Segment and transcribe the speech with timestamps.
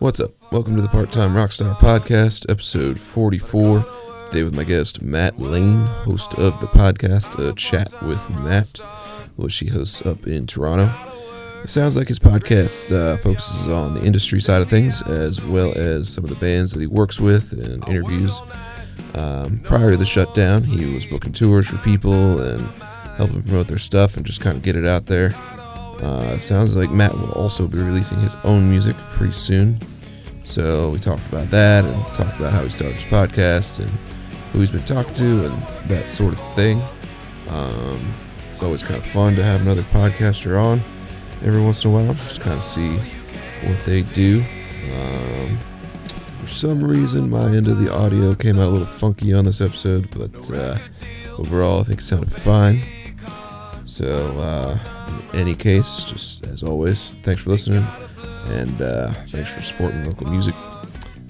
[0.00, 0.30] What's up?
[0.52, 3.84] Welcome to the Part Time Rockstar Podcast, episode 44.
[4.28, 8.78] Today with my guest, Matt Lane, host of the podcast, A Chat with Matt,
[9.34, 10.88] which he hosts up in Toronto.
[11.64, 15.76] It sounds like his podcast uh, focuses on the industry side of things, as well
[15.76, 18.40] as some of the bands that he works with and interviews.
[19.14, 22.60] Um, prior to the shutdown, he was booking tours for people and
[23.16, 25.34] helping promote their stuff and just kind of get it out there.
[26.02, 29.80] Uh, sounds like Matt will also be releasing his own music pretty soon.
[30.44, 33.90] So we talked about that and talked about how he started his podcast and
[34.52, 36.82] who he's been talked to and that sort of thing.
[37.48, 38.14] Um,
[38.48, 40.82] it's always kind of fun to have another podcaster on
[41.42, 42.96] every once in a while, just kind of see
[43.66, 44.44] what they do.
[44.94, 45.58] Um,
[46.40, 49.60] for some reason, my end of the audio came out a little funky on this
[49.60, 50.78] episode, but uh,
[51.38, 52.82] overall, I think it sounded fine.
[53.84, 54.06] So,
[54.38, 54.78] uh,
[55.32, 57.84] in any case, just as always, thanks for listening
[58.50, 60.54] and uh, thanks for supporting local music.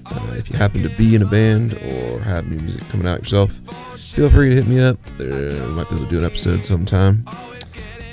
[0.05, 3.19] Uh, if you happen to be in a band or have new music coming out
[3.19, 3.61] yourself,
[3.97, 4.97] feel free to hit me up.
[5.17, 7.23] There, we might be able to do an episode sometime.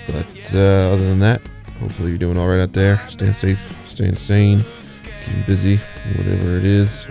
[0.07, 1.41] But uh, other than that,
[1.81, 3.01] hopefully you're doing all right out there.
[3.09, 4.63] Staying safe, staying sane,
[5.25, 5.81] keeping busy,
[6.17, 7.07] whatever it is.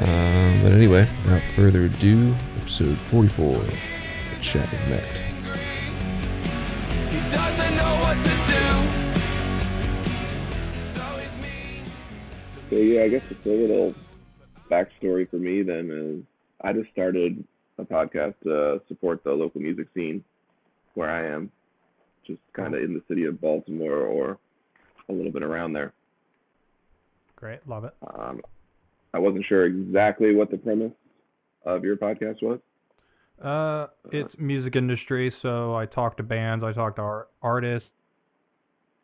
[0.00, 3.64] Um, but anyway, without further ado, episode 44,
[4.40, 5.27] Chat with Matt.
[10.84, 11.84] So he's mean.
[12.70, 13.94] So yeah, I guess it's a little
[14.70, 16.24] backstory for me then is
[16.60, 17.44] I just started
[17.78, 20.24] a podcast to support the local music scene
[20.94, 21.50] where I am,
[22.24, 24.38] just kind of in the city of Baltimore or
[25.08, 25.92] a little bit around there.
[27.36, 27.94] Great, love it.
[28.14, 28.42] Um,
[29.14, 30.92] I wasn't sure exactly what the premise
[31.64, 32.58] of your podcast was.
[33.42, 37.88] Uh, it's music industry, so I talk to bands, I talk to art- artists,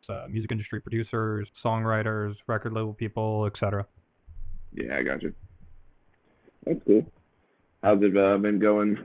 [0.09, 3.85] uh, music industry producers, songwriters, record label people, etc.
[4.73, 5.33] Yeah, I got you.
[6.65, 7.05] That's cool.
[7.81, 8.97] How's it uh, been going?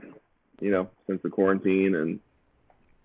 [0.59, 2.19] You know, since the quarantine and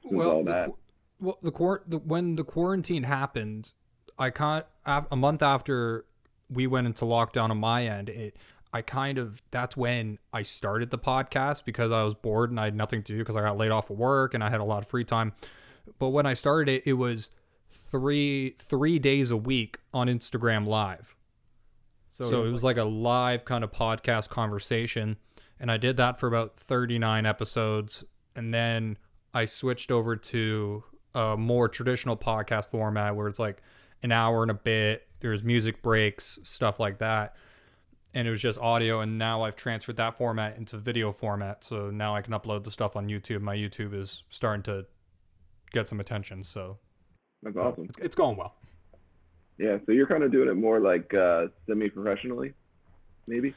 [0.03, 0.67] since all that.
[0.67, 0.77] qu-
[1.21, 3.73] well, the, quar- the when the quarantine happened,
[4.19, 4.67] I can't.
[4.85, 6.05] A month after
[6.51, 8.37] we went into lockdown on my end, it
[8.77, 12.65] I kind of that's when I started the podcast because I was bored and I
[12.65, 14.65] had nothing to do because I got laid off of work and I had a
[14.65, 15.33] lot of free time.
[15.99, 17.31] But when I started it, it was
[17.71, 21.17] three three days a week on Instagram Live.
[22.19, 25.17] So, it was like a live kind of podcast conversation.
[25.59, 28.05] And I did that for about 39 episodes.
[28.35, 28.99] And then
[29.33, 33.63] I switched over to a more traditional podcast format where it's like
[34.03, 35.09] an hour and a bit.
[35.21, 37.37] There's music breaks, stuff like that.
[38.17, 39.01] And it was just audio.
[39.01, 41.63] And now I've transferred that format into video format.
[41.63, 43.43] So now I can upload the stuff on YouTube.
[43.43, 44.87] My YouTube is starting to
[45.71, 46.43] get some attention.
[46.43, 46.79] So
[47.43, 47.91] That's awesome.
[47.99, 48.55] it's going well.
[49.59, 52.55] Yeah, so you're kind of doing it more like uh, semi-professionally,
[53.27, 53.55] maybe.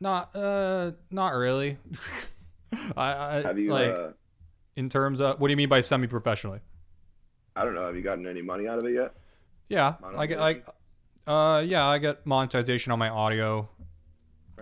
[0.00, 1.78] Not uh not really.
[2.96, 3.70] I, I Have you?
[3.70, 4.08] like uh,
[4.76, 6.60] in terms of what do you mean by semi professionally?
[7.56, 7.86] I don't know.
[7.86, 9.14] Have you gotten any money out of it yet?
[9.68, 10.66] Yeah, I get like
[11.26, 13.68] uh yeah, I get monetization on my audio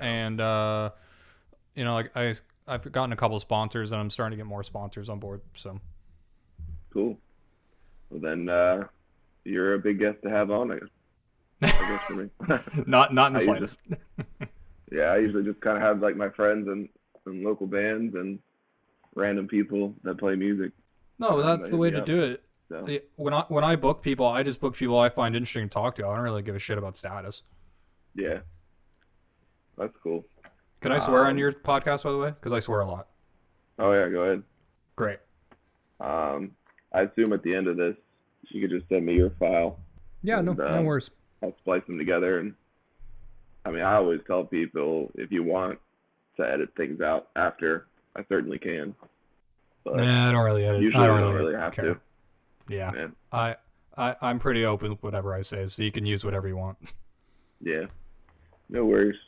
[0.00, 0.90] and uh
[1.74, 2.34] you know like I
[2.66, 5.40] I've gotten a couple of sponsors and I'm starting to get more sponsors on board.
[5.54, 5.80] So
[6.92, 7.18] Cool.
[8.10, 8.84] Well, then uh,
[9.44, 10.72] you're a big guest to have on.
[10.72, 10.88] I guess,
[11.62, 12.30] I guess for me.
[12.86, 13.80] not not in the I slightest.
[14.92, 16.88] yeah, I usually just kind of have like my friends and,
[17.26, 18.40] and local bands and
[19.14, 20.72] random people that play music.
[21.18, 22.42] No, that's the way to do it.
[22.70, 22.86] So
[23.16, 25.96] When I when I book people, I just book people I find interesting to talk
[25.96, 26.06] to.
[26.06, 27.42] I don't really give a shit about status.
[28.14, 28.38] yeah,
[29.76, 30.24] that's cool.
[30.80, 32.30] Can I swear on Um, your podcast by the way?
[32.30, 33.08] Because I swear a lot.
[33.78, 34.42] Oh yeah, go ahead.
[34.96, 35.18] Great.
[36.00, 36.52] Um,
[36.92, 37.96] I assume at the end of this,
[38.48, 39.78] you could just send me your file.
[40.22, 41.10] Yeah, no, And, no um, worries.
[41.42, 42.38] I'll splice them together.
[42.38, 42.54] And
[43.64, 45.78] I mean, I always tell people if you want
[46.36, 48.94] to edit things out after, I certainly can.
[49.84, 50.82] But Nah, I don't really edit.
[50.82, 51.94] usually I I don't don't really, really have care.
[51.94, 52.00] to.
[52.70, 53.08] Yeah.
[53.32, 53.56] I,
[53.96, 56.78] I, I'm pretty open with whatever I say, so you can use whatever you want.
[57.62, 57.86] Yeah,
[58.70, 59.18] no worries.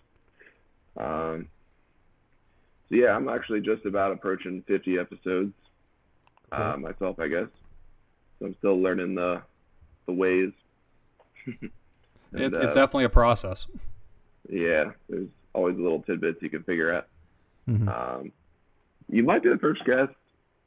[0.97, 1.49] Um,
[2.89, 5.53] so yeah, I'm actually just about approaching 50 episodes
[6.51, 7.49] uh, myself, I guess.
[8.39, 9.43] So I'm still learning the
[10.07, 10.53] the ways.
[12.35, 13.67] And, It's, uh, definitely a process.
[14.49, 17.07] yeah, there's always little tidbits you can figure out.
[17.69, 17.87] Mhm.
[17.89, 18.33] Um,
[19.11, 20.15] you might be the first guest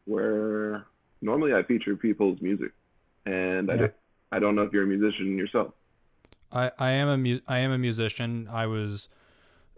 [0.06, 0.86] where
[1.26, 2.72] normally I feature people's music,
[3.26, 3.94] and I, don't,
[4.32, 5.74] I don't know if you're a musician yourself.
[6.52, 8.48] I, I am a mu- I am a musician.
[8.52, 9.10] I was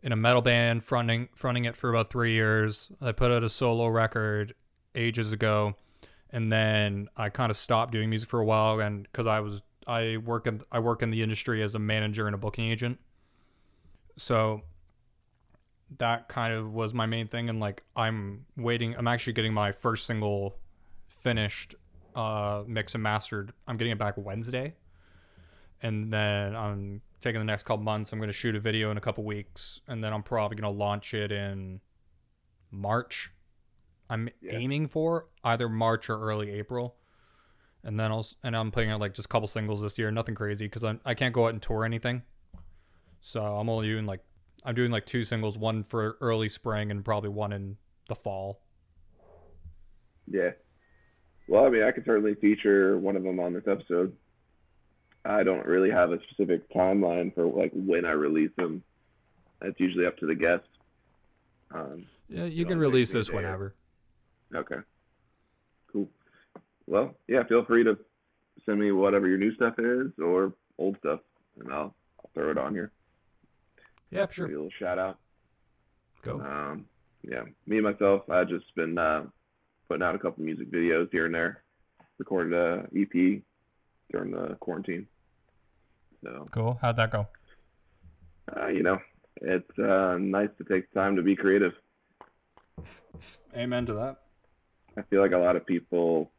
[0.03, 2.91] in a metal band fronting fronting it for about three years.
[3.01, 4.53] I put out a solo record
[4.93, 5.75] ages ago,
[6.29, 9.61] and then I kind of stopped doing music for a while, and because I was
[9.87, 12.99] I work in I work in the industry as a manager and a booking agent.
[14.17, 14.63] So
[15.99, 19.71] that kind of was my main thing and like I'm waiting I'm actually getting my
[19.71, 20.57] first single
[21.27, 21.75] finished
[22.15, 23.51] uh mix and mastered.
[23.67, 24.73] I'm getting it back Wednesday.
[25.81, 28.11] And then I'm taking the next couple months.
[28.11, 30.73] I'm going to shoot a video in a couple weeks and then I'm probably going
[30.73, 31.81] to launch it in
[32.71, 33.31] March.
[34.09, 34.53] I'm Yeah.
[34.53, 36.95] aiming for either March or early April.
[37.83, 40.33] And then I'll and I'm putting out like just a couple singles this year, nothing
[40.35, 42.23] crazy because I I can't go out and tour anything.
[43.21, 44.21] So I'm only doing like
[44.63, 47.77] I'm doing like two singles, one for early spring and probably one in
[48.07, 48.61] the fall.
[50.25, 50.51] Yeah.
[51.47, 54.15] Well, I mean, I could certainly feature one of them on this episode.
[55.25, 58.83] I don't really have a specific timeline for like when I release them.
[59.61, 60.63] That's usually up to the guest.
[61.71, 63.75] Um, Yeah, you know, can release takes me a this whenever.
[64.55, 64.77] okay.
[65.91, 66.09] Cool.
[66.85, 67.97] Well, yeah, feel free to
[68.65, 71.19] send me whatever your new stuff is or old stuff,
[71.59, 72.91] and I'll, I'll throw it on here.
[74.11, 74.45] Yeah, Give sure.
[74.45, 75.17] a little shout out.
[76.21, 76.39] Go.
[76.39, 76.85] Um,
[77.23, 79.25] yeah, me and myself, I just been uh,
[79.87, 81.63] putting out a couple music videos here and there.
[82.17, 83.41] Recorded a EP
[84.11, 85.07] during the quarantine.
[86.23, 86.77] So, Cool.
[86.81, 87.27] How'd that go?
[88.55, 88.99] uh, you know,
[89.41, 91.73] it's uh, nice to take time to be creative.
[93.55, 94.17] Amen to that.
[94.97, 96.31] I feel like a lot of people,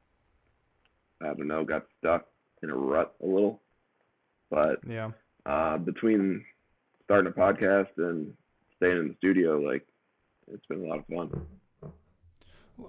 [1.22, 2.26] I don't know, got stuck
[2.62, 3.60] in a rut a little.
[4.50, 5.10] But Yeah.
[5.46, 6.44] uh, between
[7.04, 8.34] starting a podcast and
[8.76, 9.86] staying in the studio, like,
[10.50, 11.46] it's been a lot of fun.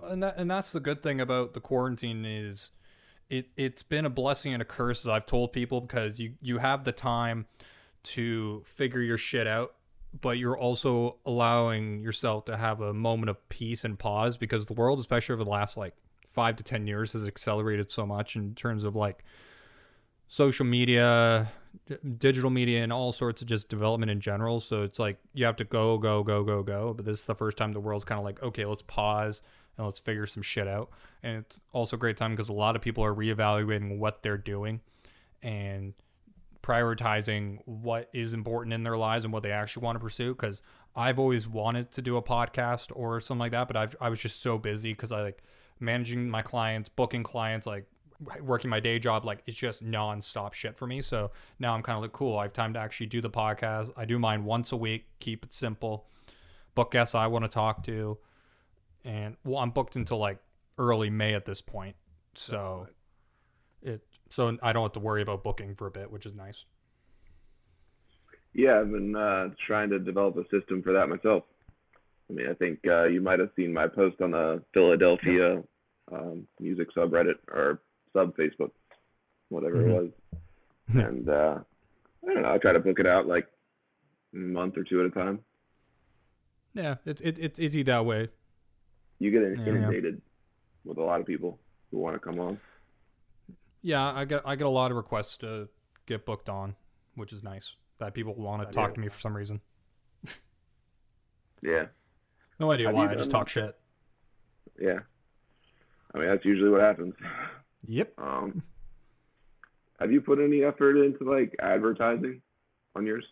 [0.10, 2.72] And that, and that's the good thing about the quarantine is
[3.30, 6.58] it it's been a blessing and a curse as I've told people because you you
[6.58, 7.48] have the time
[8.02, 9.76] to figure your shit out
[10.22, 14.74] but you're also allowing yourself to have a moment of peace and pause because the
[14.74, 15.94] world especially over the last like
[16.30, 19.24] 5 to 10 years has accelerated so much in terms of like
[20.28, 21.52] social media
[21.88, 24.60] d- digital media and all sorts of just development in general.
[24.60, 26.94] So it's like you have to go go go go go.
[26.94, 29.42] But this is the first time the world's kind of like okay let's pause
[29.80, 30.92] and let's figure some shit out.
[31.24, 34.38] And it's also a great time because a lot of people are reevaluating what they're
[34.38, 34.82] doing
[35.42, 35.94] and
[36.62, 40.36] prioritizing what is important in their lives and what they actually want to pursue.
[40.36, 40.62] Because
[40.96, 44.20] i've always wanted to do a podcast or something like that but I've, i was
[44.20, 45.44] just so busy because i like
[45.80, 47.86] managing my clients booking clients like
[48.42, 51.02] working my day job like it's just non-stop shit for me.
[51.02, 53.92] So now i'm kind of like cool i have time to actually do the podcast.
[53.96, 56.08] I do mine once a week keep it simple.
[56.76, 58.18] Book guests i want to talk to
[59.06, 60.38] and well i'm booked until like
[60.78, 61.96] early may at this point
[62.36, 62.88] so
[63.82, 66.66] it so i don't have to worry about booking for a bit which is nice
[68.54, 71.44] Yeah, I've been uh, trying to develop a system for that myself.
[72.30, 75.64] I mean, I think uh, you might have seen my post on the Philadelphia
[76.12, 77.80] um, music subreddit or
[78.12, 78.72] sub Facebook,
[79.50, 79.90] whatever Mhm.
[79.90, 80.10] it was.
[81.06, 81.60] And uh,
[82.28, 82.54] I don't know.
[82.54, 83.48] I try to book it out like
[84.34, 85.44] a month or two at a time.
[86.74, 88.30] yeah it's it, it's easy that way
[89.20, 89.66] You get Yeah.
[89.74, 90.22] inundated
[90.86, 91.60] with a lot of people
[91.92, 92.60] who want to come on.
[93.82, 95.68] yeah i get i get a lot of requests to
[96.06, 96.76] get booked on
[97.16, 99.62] which is nice that people want to talk to me for some reason
[101.62, 101.88] Yeah,
[102.60, 103.76] no idea Have why i just done- talk shit
[104.80, 105.00] yeah.
[106.14, 107.14] I mean, that's usually what happens.
[107.88, 108.14] Yep.
[108.18, 108.64] Um,
[110.00, 112.42] have you put any effort into like advertising
[112.96, 113.28] on yours?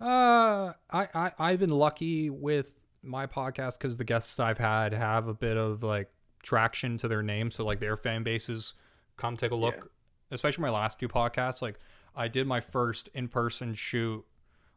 [0.00, 2.72] Uh, I, I I've been lucky with
[3.04, 6.10] my podcast because the guests I've had have a bit of like
[6.42, 8.74] traction to their name, so like their fan bases
[9.16, 9.74] come take a look.
[9.76, 9.82] Yeah.
[10.30, 11.78] Especially my last two podcasts, like
[12.16, 14.24] I did my first in person shoot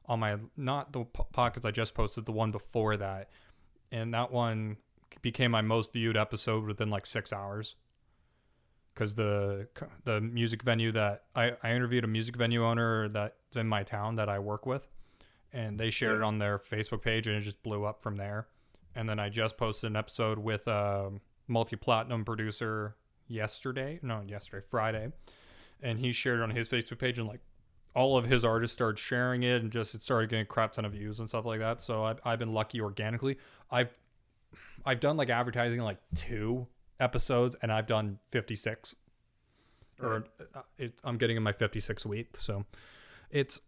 [0.06, 3.30] on my not the po- podcast I just posted, the one before that,
[3.92, 4.78] and that one
[5.22, 7.76] became my most viewed episode within like six hours.
[8.94, 9.68] Because the
[10.06, 14.16] the music venue that I, I interviewed a music venue owner that's in my town
[14.16, 14.88] that I work with,
[15.58, 18.48] and they shared it on their Facebook page, and it just blew up from there.
[18.96, 21.12] And then I just posted an episode with a
[21.48, 22.96] multi-platinum producer
[23.28, 25.12] yesterday, no, yesterday, Friday,
[25.82, 27.42] and he shared it on his Facebook page, and like
[27.96, 30.86] all of his artists started sharing it, and just it started getting a crap ton
[30.86, 31.82] of views and stuff like that.
[31.82, 33.40] So I've I've been lucky organically.
[33.72, 33.90] I've
[34.86, 36.68] I've done like advertising like two
[37.00, 38.96] episodes, and I've done fifty six,
[40.00, 42.38] or uh, it, I'm getting in my fifty six week.
[42.38, 42.66] So
[43.32, 43.60] it's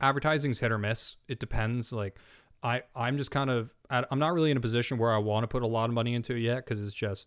[0.00, 1.16] advertising's hit or miss.
[1.28, 1.92] It depends.
[1.92, 2.18] Like
[2.62, 5.48] I, I'm just kind of, I'm not really in a position where I want to
[5.48, 7.26] put a lot of money into it yet because it's just,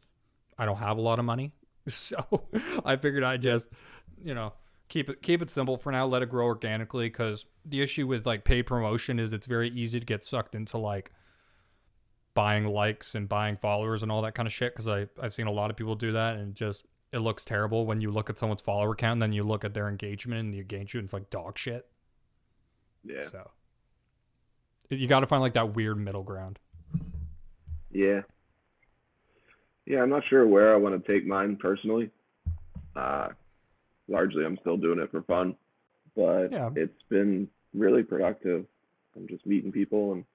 [0.57, 1.53] I don't have a lot of money.
[1.89, 2.47] So
[2.85, 3.67] I figured I'd just,
[4.23, 4.53] you know,
[4.87, 6.05] keep it keep it simple for now.
[6.05, 9.99] Let it grow organically because the issue with like paid promotion is it's very easy
[9.99, 11.11] to get sucked into like
[12.33, 15.47] buying likes and buying followers and all that kind of shit because I I've seen
[15.47, 18.37] a lot of people do that and just it looks terrible when you look at
[18.37, 21.57] someone's follower count and then you look at their engagement and the engagement's like dog
[21.57, 21.87] shit.
[23.03, 23.25] Yeah.
[23.25, 23.49] So
[24.89, 26.59] you got to find like that weird middle ground.
[27.91, 28.21] Yeah.
[29.85, 32.11] Yeah, I'm not sure where I want to take mine personally.
[32.95, 33.29] Uh,
[34.07, 35.55] largely, I'm still doing it for fun,
[36.15, 36.69] but Yeah.
[36.75, 38.65] it's been really productive.
[39.15, 40.25] I'm just meeting people, and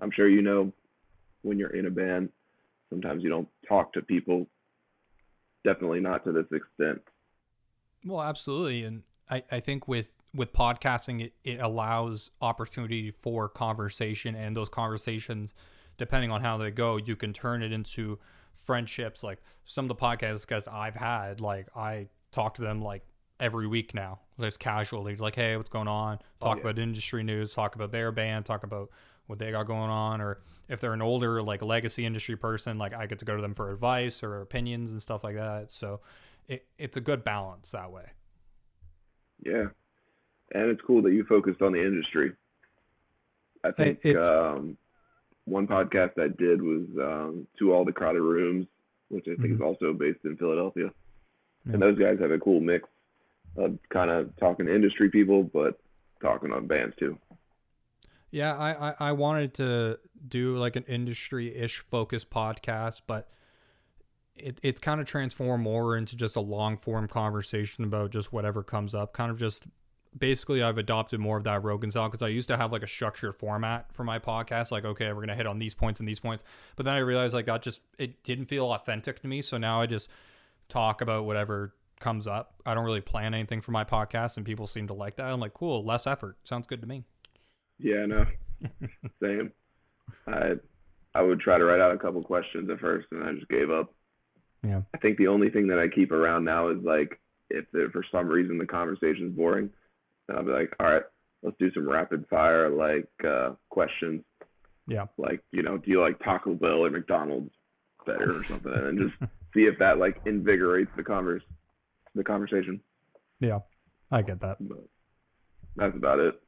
[0.00, 0.72] I'm sure you know
[1.42, 2.30] when you're in a band,
[2.90, 4.46] sometimes you don't talk to people.
[5.64, 7.02] Definitely not to this extent.
[8.04, 14.34] Well, absolutely, and I, I think with with podcasting, it, it allows opportunity for conversation,
[14.34, 15.54] and those conversations,
[15.96, 18.18] depending on how they go, you can turn it into
[18.54, 19.22] friendships.
[19.22, 23.02] Like some of the podcast guests I've had, like I talk to them like
[23.40, 26.18] every week now, just casually, like, hey, what's going on?
[26.40, 26.62] Oh, talk yeah.
[26.62, 28.90] about industry news, talk about their band, talk about
[29.26, 32.94] what they got going on, or if they're an older like legacy industry person, like
[32.94, 35.70] I get to go to them for advice or opinions and stuff like that.
[35.70, 36.00] So
[36.48, 38.10] it, it's a good balance that way.
[39.44, 39.66] Yeah.
[40.52, 42.32] And it's cool that you focused on the industry.
[43.64, 44.76] I think it- um,
[45.44, 48.66] one podcast I did was um, To All the Crowded Rooms,
[49.08, 50.90] which I think is also based in Philadelphia.
[51.64, 51.72] Yeah.
[51.72, 52.88] And those guys have a cool mix
[53.56, 55.80] of kind of talking to industry people, but
[56.20, 57.18] talking on bands too.
[58.30, 63.30] Yeah, I, I, I wanted to do like an industry ish focused podcast, but
[64.36, 68.62] it, it's kind of transformed more into just a long form conversation about just whatever
[68.62, 69.14] comes up.
[69.14, 69.64] Kind of just
[70.18, 72.86] basically, I've adopted more of that Rogan style because I used to have like a
[72.86, 74.70] structured format for my podcast.
[74.70, 76.44] Like, okay, we're going to hit on these points and these points.
[76.76, 79.42] But then I realized like that just, it didn't feel authentic to me.
[79.42, 80.08] So now I just
[80.68, 82.54] talk about whatever comes up.
[82.64, 85.26] I don't really plan anything for my podcast and people seem to like that.
[85.26, 86.36] I'm like, cool, less effort.
[86.44, 87.04] Sounds good to me.
[87.78, 88.26] Yeah, no,
[89.22, 89.52] same.
[90.26, 90.54] I
[91.14, 93.70] I would try to write out a couple questions at first, and I just gave
[93.70, 93.94] up.
[94.62, 94.82] Yeah.
[94.94, 97.20] I think the only thing that I keep around now is like
[97.50, 99.70] if for some reason the conversation's boring,
[100.28, 101.02] then I'll be like, all right,
[101.42, 104.22] let's do some rapid fire like uh, questions.
[104.86, 105.06] Yeah.
[105.16, 107.50] Like you know, do you like Taco Bell or McDonald's
[108.06, 109.14] better or something, and just
[109.54, 111.42] see if that like invigorates the converse
[112.14, 112.80] the conversation.
[113.40, 113.60] Yeah,
[114.10, 114.56] I get that.
[114.60, 114.88] But
[115.76, 116.40] that's about it.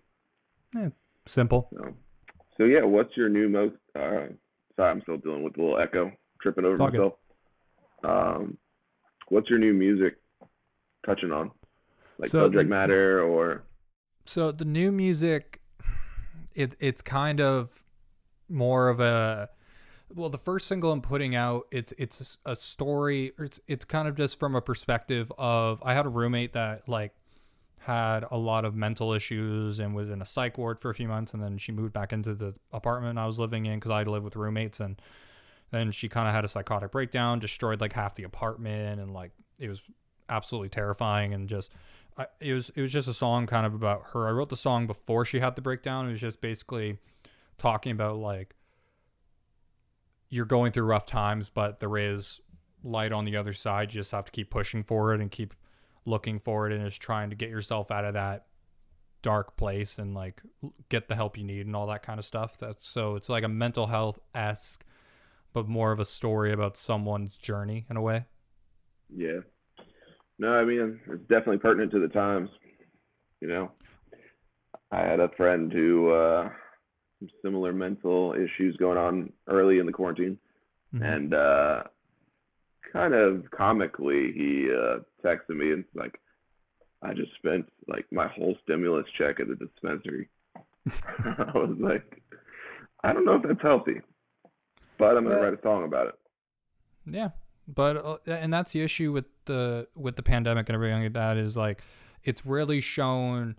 [0.75, 0.89] Yeah,
[1.35, 1.69] simple.
[1.75, 1.95] So,
[2.59, 3.77] so yeah, what's your new most?
[3.95, 4.29] Uh,
[4.77, 6.93] sorry, I'm still dealing with a little echo, tripping over good.
[6.93, 7.13] myself.
[8.03, 8.59] Um,
[9.29, 10.17] what's your new music
[11.05, 11.51] touching on?
[12.19, 13.63] Like So subject matter or
[14.31, 15.61] So the new music,
[16.55, 17.83] it it's kind of
[18.49, 19.51] more of a
[20.15, 23.33] well, the first single I'm putting out, it's it's a story.
[23.41, 26.89] or It's it's kind of just from a perspective of I had a roommate that
[26.89, 27.13] like
[27.79, 31.09] had a lot of mental issues and was in a psych ward for a few
[31.09, 34.05] months, and then she moved back into the apartment I was living in because I
[34.05, 35.03] live with roommates, and
[35.73, 39.33] then she kind of had a psychotic breakdown, destroyed like half the apartment, and like
[39.59, 39.83] it was
[40.29, 41.73] absolutely terrifying, and just
[42.17, 44.29] I, it was it was just a song kind of about her.
[44.29, 46.07] I wrote the song before she had the breakdown.
[46.07, 46.99] It was just basically
[47.57, 48.55] talking about like
[50.29, 52.40] you're going through rough times, but there is
[52.83, 53.93] light on the other side.
[53.93, 55.55] You just have to keep pushing forward and keep
[56.07, 58.47] looking forward and just trying to get yourself out of that
[59.23, 60.40] dark place and like
[60.88, 62.57] get the help you need and all that kind of stuff.
[62.59, 64.85] That's so it's like a mental health esque,
[65.52, 68.25] but more of a story about someone's journey in a way.
[69.14, 69.40] yeah.
[70.40, 72.49] No, I mean it's definitely pertinent to the times.
[73.42, 73.73] You know,
[74.90, 76.50] I had a friend who uh,
[77.18, 80.38] some similar mental issues going on early in the quarantine.
[80.94, 81.02] Mhm.
[81.14, 81.82] and uh,
[82.92, 86.18] kind of comically, he uh, texted me and like,
[87.02, 90.30] "I just spent like my whole stimulus check at the dispensary."
[90.87, 92.23] I was like,
[93.04, 94.00] "I don't know if that's healthy,
[94.99, 95.42] but I'm gonna Yeah.
[95.42, 96.18] write a song about it."
[97.06, 97.28] Yeah,
[97.75, 101.37] but uh, and that's the issue with the with the pandemic and everything like that
[101.37, 101.83] is like
[102.23, 103.57] it's really shown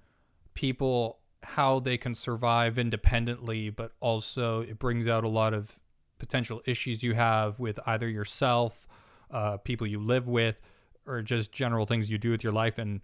[0.53, 5.80] people how they can survive independently, but also it brings out a lot of
[6.20, 8.88] potential issues you have with either yourself,
[9.32, 10.62] uh, people you live with,
[11.08, 12.77] or just general things you do with your life.
[12.77, 13.01] And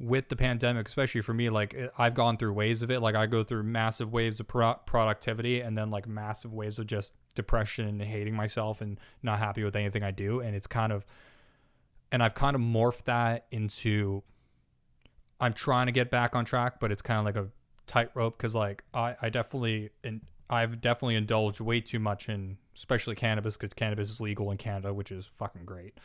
[0.00, 3.00] with the pandemic, especially for me, like eh, I've gone through waves of it.
[3.00, 6.86] Like I go through massive waves of pro- productivity and then like massive waves of
[6.86, 10.40] just depression and hating myself and not happy with anything I do.
[10.40, 11.04] And it's kind of,
[12.12, 14.22] and I've kind of morphed that into,
[15.40, 17.48] I'm trying to get back on track, but it's kind of like a
[17.86, 23.16] tightrope because like I, I definitely, and I've definitely indulged way too much in, especially
[23.16, 25.98] cannabis because cannabis is legal in Canada, which is fucking great.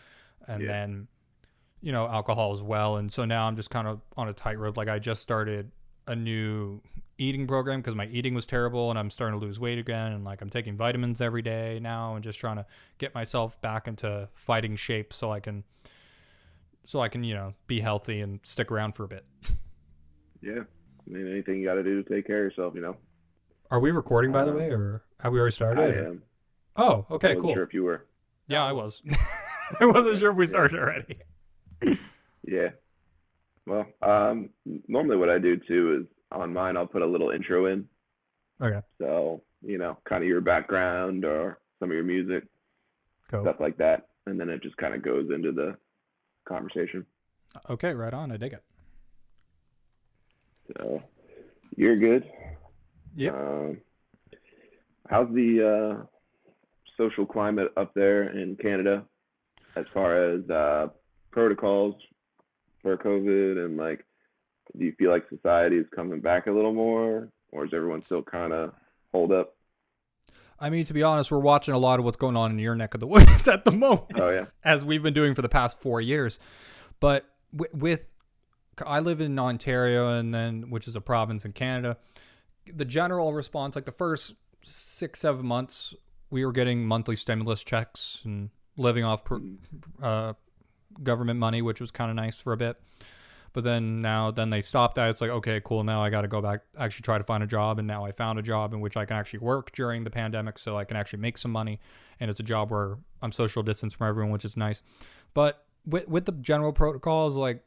[0.47, 0.67] And Yeah.
[0.71, 1.07] then,
[1.83, 2.95] you know, alcohol as well.
[2.95, 4.77] And so now I'm just kind of on a tightrope.
[4.77, 5.69] Like I just started
[6.07, 6.81] a new
[7.17, 10.13] eating program because my eating was terrible and I'm starting to lose weight again.
[10.13, 12.65] And like I'm taking vitamins every day now and just trying to
[12.97, 15.63] get myself back into fighting shape so I can
[16.85, 19.25] so I can you know be healthy and stick around for a bit.
[20.41, 20.61] Yeah.
[21.05, 22.95] I mean, anything you got to do to take care of yourself, you know.
[23.69, 25.97] Are we recording by the Uh, way, or have we already I started?
[26.07, 26.23] am.
[26.77, 27.53] Oh, I okay, wasn't cool.
[27.55, 28.05] Sure if you were.
[28.47, 29.01] Yeah, I was.
[29.79, 31.19] I wasn't sure if we started already.
[32.45, 32.69] Yeah.
[33.65, 34.49] Well, um,
[34.87, 37.87] normally what I do too is on mine I'll put a little intro in.
[38.61, 38.81] Okay.
[38.99, 42.45] So you know, kind of your background or some of your music,
[43.31, 43.43] Cool.
[43.43, 45.77] stuff like that, and then it just kind of goes into the
[46.45, 47.05] conversation.
[47.69, 48.31] Okay, right on.
[48.31, 48.63] I dig it.
[50.77, 51.01] So
[51.75, 52.29] you're good.
[53.15, 53.31] Yeah.
[53.31, 53.77] Um,
[55.09, 56.05] how's the uh,
[56.97, 59.05] social climate up there in Canada
[59.75, 60.87] as far as uh,
[61.33, 61.95] protocols
[62.81, 64.05] for COVID and like,
[64.77, 68.21] do you feel like society is coming back a little more, or is everyone still
[68.23, 68.71] kind of
[69.11, 69.55] hold up?
[70.59, 72.75] I mean, to be honest, we're watching a lot of what's going on in your
[72.75, 74.45] neck of the woods at the moment, Oh, yeah.
[74.63, 76.39] as we've been doing for the past four years.
[76.99, 78.05] But with,
[78.85, 81.97] I live in Ontario, and then which is a province in Canada.
[82.73, 85.93] The general response, like the first six, seven months,
[86.29, 89.41] we were getting monthly stimulus checks and living off per,
[90.01, 90.33] uh,
[91.01, 92.79] government money, which was kind of nice for a bit.
[93.53, 95.09] But then now, then they stopped that.
[95.09, 95.83] It's like, okay, cool.
[95.83, 97.77] Now I got to go back, actually try to find a job.
[97.77, 100.57] And now I found a job in which I can actually work during the pandemic,
[100.57, 101.79] so I can actually make some money.
[102.19, 104.81] And it's a job where I'm social distance from everyone, which is nice.
[105.35, 107.63] But with with the general protocols, like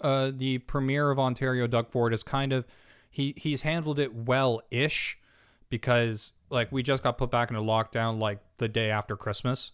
[0.00, 2.66] uh, the premier of Ontario, Doug Ford, is kind of
[3.10, 5.18] he he's handled it well ish
[5.68, 9.72] because like we just got put back into lockdown like the day after Christmas,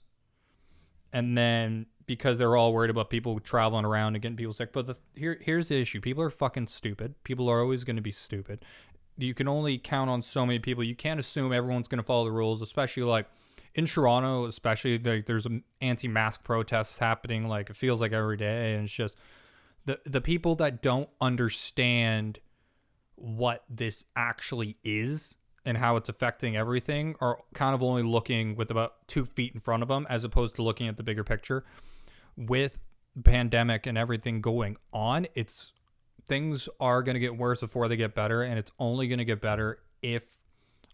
[1.13, 4.73] and then because they're all worried about people traveling around and getting people sick.
[4.73, 7.15] But the, here here's the issue: people are fucking stupid.
[7.25, 8.65] People are always going to be stupid.
[9.19, 10.85] You can only count on so many people.
[10.85, 13.27] You can't assume everyone's going to follow the rules, especially like
[13.75, 15.47] in Toronto, especially like there's
[15.81, 17.49] anti-mask protests happening.
[17.49, 19.17] Like it feels like every day, and it's just
[19.85, 22.39] the the people that don't understand
[23.17, 28.71] what this actually is and how it's affecting everything are kind of only looking with
[28.71, 31.65] about two feet in front of them as opposed to looking at the bigger picture
[32.37, 32.79] with
[33.25, 35.73] pandemic and everything going on it's
[36.29, 39.25] things are going to get worse before they get better and it's only going to
[39.25, 40.37] get better if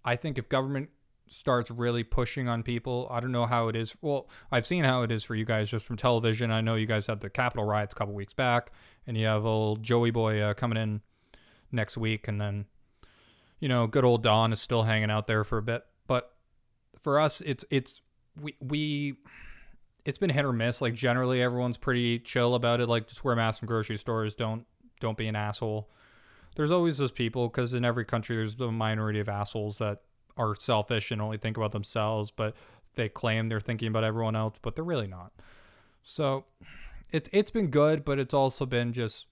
[0.04, 0.88] i think if government
[1.26, 5.02] starts really pushing on people i don't know how it is well i've seen how
[5.02, 6.50] it is for you guys just from television.
[6.50, 8.70] I know you guys had the capitol riots a couple weeks back
[9.06, 11.00] and you have old joey boy uh, coming in
[11.72, 12.66] next week and then
[13.58, 15.84] you know good old don is still hanging out there for a bit.
[16.06, 16.30] But
[17.00, 18.00] for us it's it's
[18.40, 19.14] we we
[20.04, 20.80] it's been hit or miss.
[20.80, 22.88] Like generally everyone's pretty chill about it.
[22.88, 24.34] Like just wear masks in grocery stores.
[24.34, 24.66] Don't
[25.00, 25.90] don't be an asshole.
[26.54, 30.02] There's always those people because in every country there's the minority of assholes that
[30.36, 32.54] are selfish and only think about themselves but
[32.94, 35.32] they claim they're thinking about everyone else but they're really not.
[36.02, 36.44] So
[37.10, 39.26] it's it's been good but it's also been just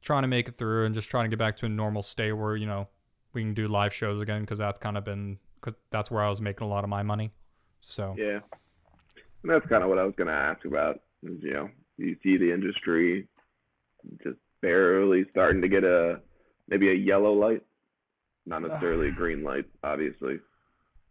[0.00, 2.32] trying to make it through and just trying to get back to a normal state
[2.32, 2.88] where you know
[3.32, 6.28] we can do live shows again because that's kind of been because that's where I
[6.28, 7.32] was making a lot of my money.
[7.80, 8.40] So Yeah.
[9.42, 11.00] And that's kind of what I was going to ask about.
[11.22, 13.28] Is, you know, you see the industry
[14.22, 16.20] just barely starting to get a
[16.68, 17.62] maybe a yellow light,
[18.46, 20.40] not necessarily a green light, obviously,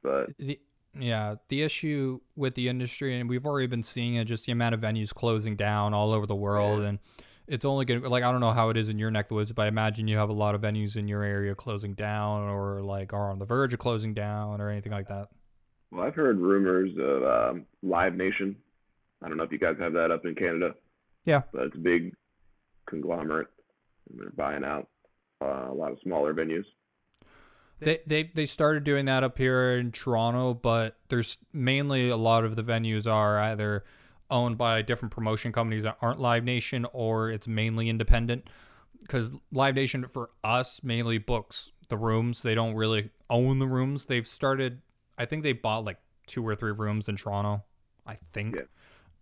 [0.03, 0.59] but the
[0.99, 4.75] yeah the issue with the industry and we've already been seeing it just the amount
[4.75, 6.89] of venues closing down all over the world Yeah.
[6.89, 6.99] and
[7.47, 9.35] it's only gonna like I don't know how it is in your neck of the
[9.35, 12.49] woods but I imagine you have a lot of venues in your area closing down
[12.49, 15.29] or like are on the verge of closing down or anything like that.
[15.91, 18.55] Well, I've heard rumors of um, Live Nation.
[19.21, 20.75] I don't know if you guys have that up in Canada.
[21.25, 21.41] Yeah.
[21.51, 22.15] But it's a big
[22.87, 23.47] conglomerate,
[24.09, 24.87] and they're buying out
[25.41, 26.65] uh, a lot of smaller venues.
[27.79, 32.45] They they they started doing that up here in Toronto, but there's mainly a lot
[32.45, 33.83] of the venues are either
[34.29, 38.49] owned by different promotion companies that aren't Live Nation or it's mainly independent.
[38.99, 42.43] Because Live Nation for us mainly books the rooms.
[42.43, 44.05] They don't really own the rooms.
[44.05, 44.81] They've started.
[45.17, 45.97] I think they bought like
[46.27, 47.63] two or three rooms in Toronto.
[48.05, 48.61] I think, Yeah.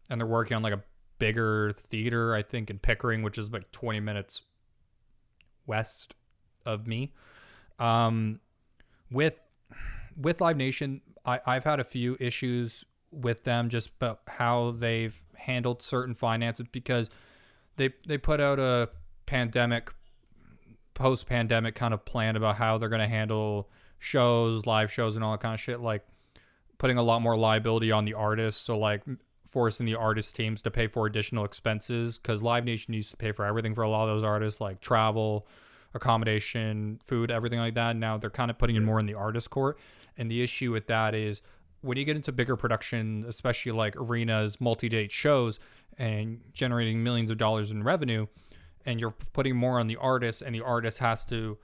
[0.10, 0.84] and they're working on like a
[1.18, 2.34] bigger theater.
[2.34, 4.44] I think in Pickering, which is like 20 minutes
[5.66, 6.16] west
[6.66, 7.14] of me.
[7.78, 8.40] Um,
[9.12, 9.40] with
[10.18, 15.20] with Live Nation, I, I've had a few issues with them just about how they've
[15.36, 17.10] handled certain finances because
[17.78, 18.90] they they put out a
[19.26, 19.92] pandemic
[20.94, 25.24] post pandemic kind of plan about how they're going to handle shows, live shows and
[25.24, 26.06] all that kind of shit like
[26.78, 29.04] putting a lot more liability on the artists so like
[29.46, 33.32] forcing the artist teams to pay for additional expenses cuz Live Nation used to pay
[33.32, 35.48] for everything for a lot of those artists like travel,
[35.94, 37.96] accommodation, food, everything like that.
[37.96, 39.80] Now they're kind of putting in more in the artist court.
[40.18, 41.42] And the issue with that is
[41.82, 45.60] when you get into bigger production, especially like arenas, multi-date shows,
[45.98, 48.28] and generating millions of dollars in revenue,
[48.86, 51.58] and you're putting more on the artist, and the artist has to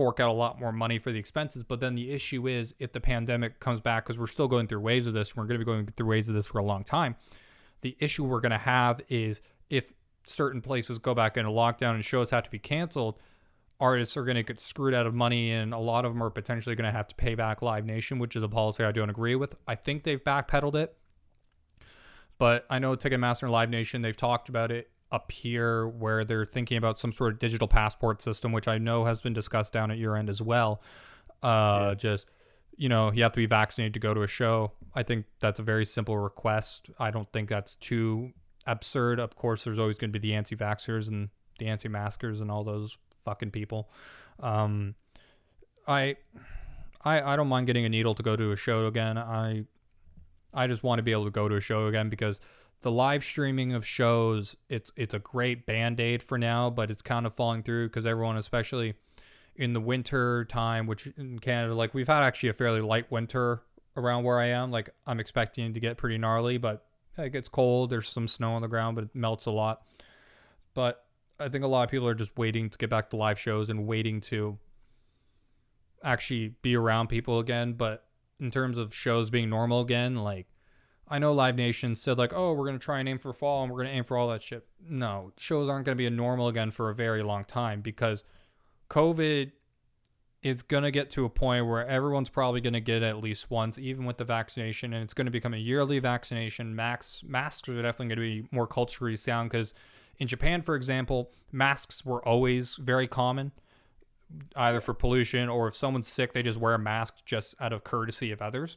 [0.00, 1.62] fork out a lot more money for the expenses.
[1.62, 4.80] But then the issue is if the pandemic comes back, because we're still going through
[4.80, 6.84] waves of this, we're going to be going through waves of this for a long
[6.84, 7.16] time.
[7.82, 9.92] The issue we're going to have is if
[10.26, 13.18] certain places go back into lockdown and shows have to be canceled,
[13.78, 16.30] artists are going to get screwed out of money, and a lot of them are
[16.30, 19.10] potentially going to have to pay back Live Nation, which is a policy I don't
[19.10, 19.54] agree with.
[19.68, 20.96] I think they've backpedaled it,
[22.38, 26.46] but I know Ticketmaster and Live Nation they've talked about it up here where they're
[26.46, 29.90] thinking about some sort of digital passport system, which I know has been discussed down
[29.90, 30.82] at your end as well.
[31.42, 32.26] Uh, Just
[32.76, 34.72] you know, you have to be vaccinated to go to a show.
[34.94, 36.88] I think that's a very simple request.
[36.98, 38.32] I don't think that's too
[38.66, 39.20] absurd.
[39.20, 42.96] Of course, there's always going to be the anti-vaxxers and the anti-maskers and all those
[43.22, 43.90] fucking people.
[44.38, 44.94] Um,
[45.86, 46.16] I,
[47.04, 49.18] I, I don't mind getting a needle to go to a show again.
[49.18, 49.64] I,
[50.54, 52.40] I just want to be able to go to a show again because
[52.82, 57.02] the live streaming of shows, it's it's a great band aid for now, but it's
[57.02, 58.94] kind of falling through because everyone, especially
[59.56, 63.62] in the winter time, which in Canada, like we've had actually a fairly light winter
[63.96, 64.70] around where I am.
[64.70, 66.86] Like I'm expecting to get pretty gnarly, but
[67.18, 67.90] it gets cold.
[67.90, 69.82] There's some snow on the ground, but it melts a lot.
[70.72, 71.04] But
[71.38, 73.68] I think a lot of people are just waiting to get back to live shows
[73.68, 74.58] and waiting to
[76.02, 77.74] actually be around people again.
[77.74, 78.04] But
[78.38, 80.46] in terms of shows being normal again, like
[81.10, 83.72] I know Live Nation said like, oh, we're gonna try and aim for fall and
[83.72, 84.64] we're gonna aim for all that shit.
[84.88, 88.22] No, shows aren't gonna be a normal again for a very long time because
[88.88, 89.50] COVID
[90.42, 94.04] is gonna get to a point where everyone's probably gonna get at least once, even
[94.04, 96.76] with the vaccination, and it's gonna become a yearly vaccination.
[96.76, 99.74] Max masks are definitely gonna be more culturally sound because
[100.18, 103.50] in Japan, for example, masks were always very common
[104.54, 107.82] either for pollution or if someone's sick, they just wear a mask just out of
[107.82, 108.76] courtesy of others.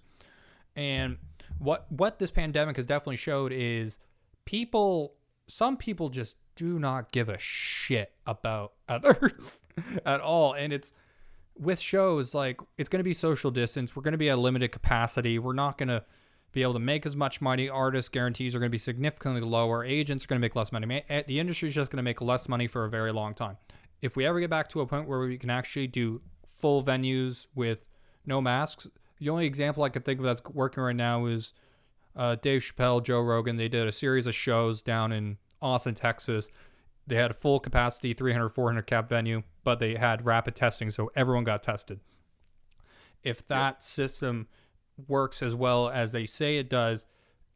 [0.76, 1.18] And
[1.60, 4.00] what what this pandemic has definitely showed is
[4.46, 5.16] people
[5.48, 9.60] some people just do not give a shit about others
[10.06, 10.54] at all.
[10.54, 10.94] And it's
[11.58, 13.96] with shows like it's going to be social distance.
[13.96, 15.40] We're going to be at limited capacity.
[15.40, 16.04] We're not going to
[16.52, 17.68] be able to make as much money.
[17.68, 19.84] Artist guarantees are going to be significantly lower.
[19.84, 21.04] Agents are going to make less money.
[21.10, 23.58] Eh, The industry is just going to make less money for a very long time.
[24.02, 27.48] If we ever get back to a point where we can actually do full venues
[27.56, 27.80] with
[28.26, 28.88] no masks,
[29.20, 31.54] the only example I could think of that's working right now is
[32.16, 33.58] uh, Dave Chappelle, Joe Rogan.
[33.58, 36.50] They did a series of shows down in Austin, Texas.
[37.06, 41.12] They had a full capacity 300, 400 cap venue, but they had rapid testing, so
[41.16, 42.00] everyone got tested.
[43.24, 44.48] If that system
[45.08, 47.08] works as well as they say it does,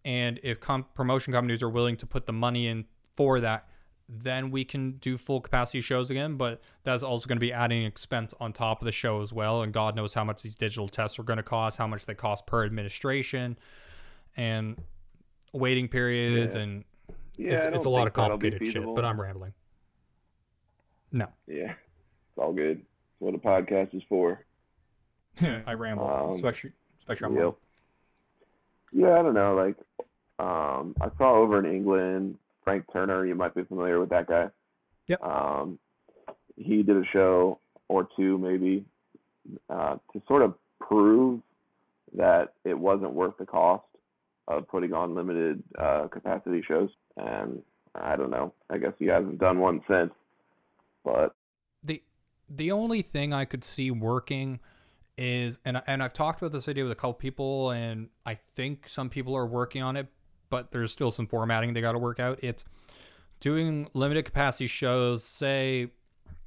[0.03, 3.67] and if com- promotion companies are willing to put the money in for that,
[4.09, 6.37] then we can do full capacity shows again.
[6.37, 9.61] But that's also going to be adding expense on top of the show as well.
[9.61, 12.13] And God knows how much these digital tests are going to cost, how much they
[12.13, 13.57] cost per administration,
[14.37, 14.77] and
[15.53, 16.61] waiting periods, Yeah.
[16.61, 16.85] and
[17.37, 18.83] Yeah, it's, it's a lot of complicated shit.
[18.95, 19.53] But I'm rambling.
[21.11, 22.77] No, Yeah, it's all good.
[22.79, 22.85] It's
[23.19, 24.43] what a podcast is for.
[25.41, 27.43] I ramble, Um, especially especially Yep.
[27.43, 27.55] wrong.
[28.91, 29.55] Yeah, I don't know.
[29.55, 29.75] Like,
[30.39, 32.37] um, I saw over in England,
[32.67, 33.25] Frank Turner.
[33.25, 34.49] You might be familiar with that guy.
[35.07, 35.23] Yep.
[35.23, 35.79] Um,
[36.57, 38.83] he did a show or two, maybe,
[39.69, 41.39] uh, to sort of prove
[42.17, 43.85] that it wasn't worth the cost
[44.49, 46.89] of putting on limited uh, capacity shows.
[47.15, 47.61] And
[47.95, 48.51] I don't know.
[48.69, 50.11] I guess he hasn't done one since.
[51.05, 51.33] But
[51.81, 52.03] the
[52.49, 54.59] the only thing I could see working
[55.17, 58.89] is and and I've talked about this idea with a couple people and I think
[58.89, 60.07] some people are working on it,
[60.49, 62.39] but there's still some formatting they got to work out.
[62.41, 62.65] It's
[63.39, 65.89] doing limited capacity shows, say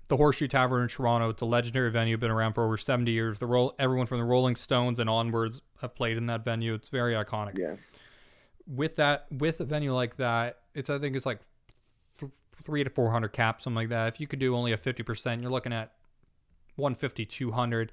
[0.08, 1.30] the Horseshoe Tavern in Toronto.
[1.30, 3.38] It's a legendary venue, been around for over 70 years.
[3.38, 6.74] The roll everyone from the Rolling Stones and onwards have played in that venue.
[6.74, 7.76] It's very iconic yeah,
[8.66, 11.40] with that with a venue like that it's i think it's like
[12.18, 12.32] th-
[12.62, 15.50] three to 400 caps something like that if you could do only a 50% you're
[15.50, 15.92] looking at
[16.76, 17.92] 150 200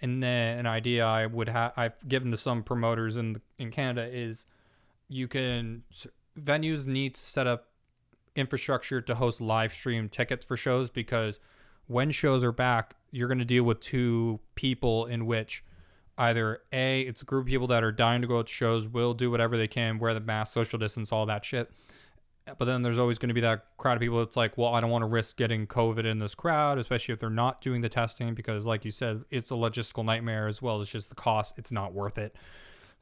[0.00, 4.08] and then an idea i would have i've given to some promoters in in canada
[4.10, 4.46] is
[5.08, 5.82] you can
[6.38, 7.68] venues need to set up
[8.34, 11.38] infrastructure to host live stream tickets for shows because
[11.86, 15.64] when shows are back you're going to deal with two people in which
[16.18, 19.14] either a it's a group of people that are dying to go to shows will
[19.14, 21.70] do whatever they can wear the mask social distance all that shit.
[22.58, 24.80] But then there's always going to be that crowd of people that's like well i
[24.80, 27.88] don't want to risk getting covid in this crowd especially if they're not doing the
[27.88, 30.80] testing because like you said it's a logistical nightmare as well.
[30.82, 32.36] It's just the cost it's not worth it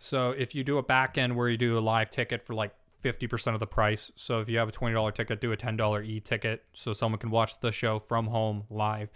[0.03, 2.75] so if you do a back end where you do a live ticket for like
[3.05, 6.65] 50% of the price so if you have a $20 ticket do a $10 e-ticket
[6.73, 9.11] so someone can watch the show from home live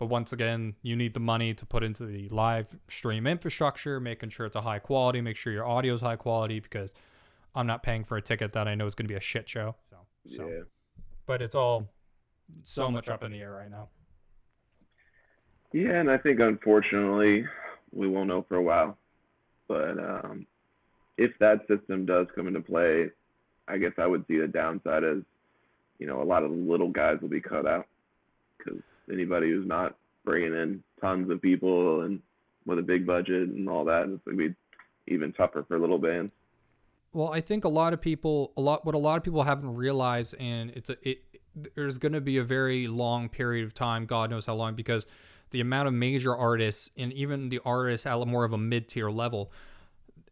[0.00, 4.30] But once again, you need the money to put into the live stream infrastructure, making
[4.30, 6.94] sure it's a high quality, make sure your audio is high quality because
[7.54, 9.46] I'm not paying for a ticket that I know is going to be a shit
[9.46, 9.76] show.
[9.90, 9.96] So,
[10.36, 10.48] so.
[10.48, 10.62] Yeah.
[11.26, 11.90] but it's all
[12.64, 13.90] so much up in the air right now.
[15.72, 17.46] Yeah, and I think unfortunately
[17.92, 18.96] we won't know for a while.
[19.70, 20.48] But um,
[21.16, 23.10] if that system does come into play,
[23.68, 25.18] I guess I would see the downside as,
[26.00, 27.86] you know, a lot of little guys will be cut out
[28.58, 28.80] because
[29.12, 32.20] anybody who's not bringing in tons of people and
[32.66, 34.54] with a big budget and all that, it's going to be
[35.06, 36.32] even tougher for little bands.
[37.12, 39.76] Well, I think a lot of people, a lot, what a lot of people haven't
[39.76, 41.22] realized, and it's a, it,
[41.76, 45.06] there's going to be a very long period of time, God knows how long, because
[45.50, 49.10] the amount of major artists and even the artists at more of a mid tier
[49.10, 49.50] level,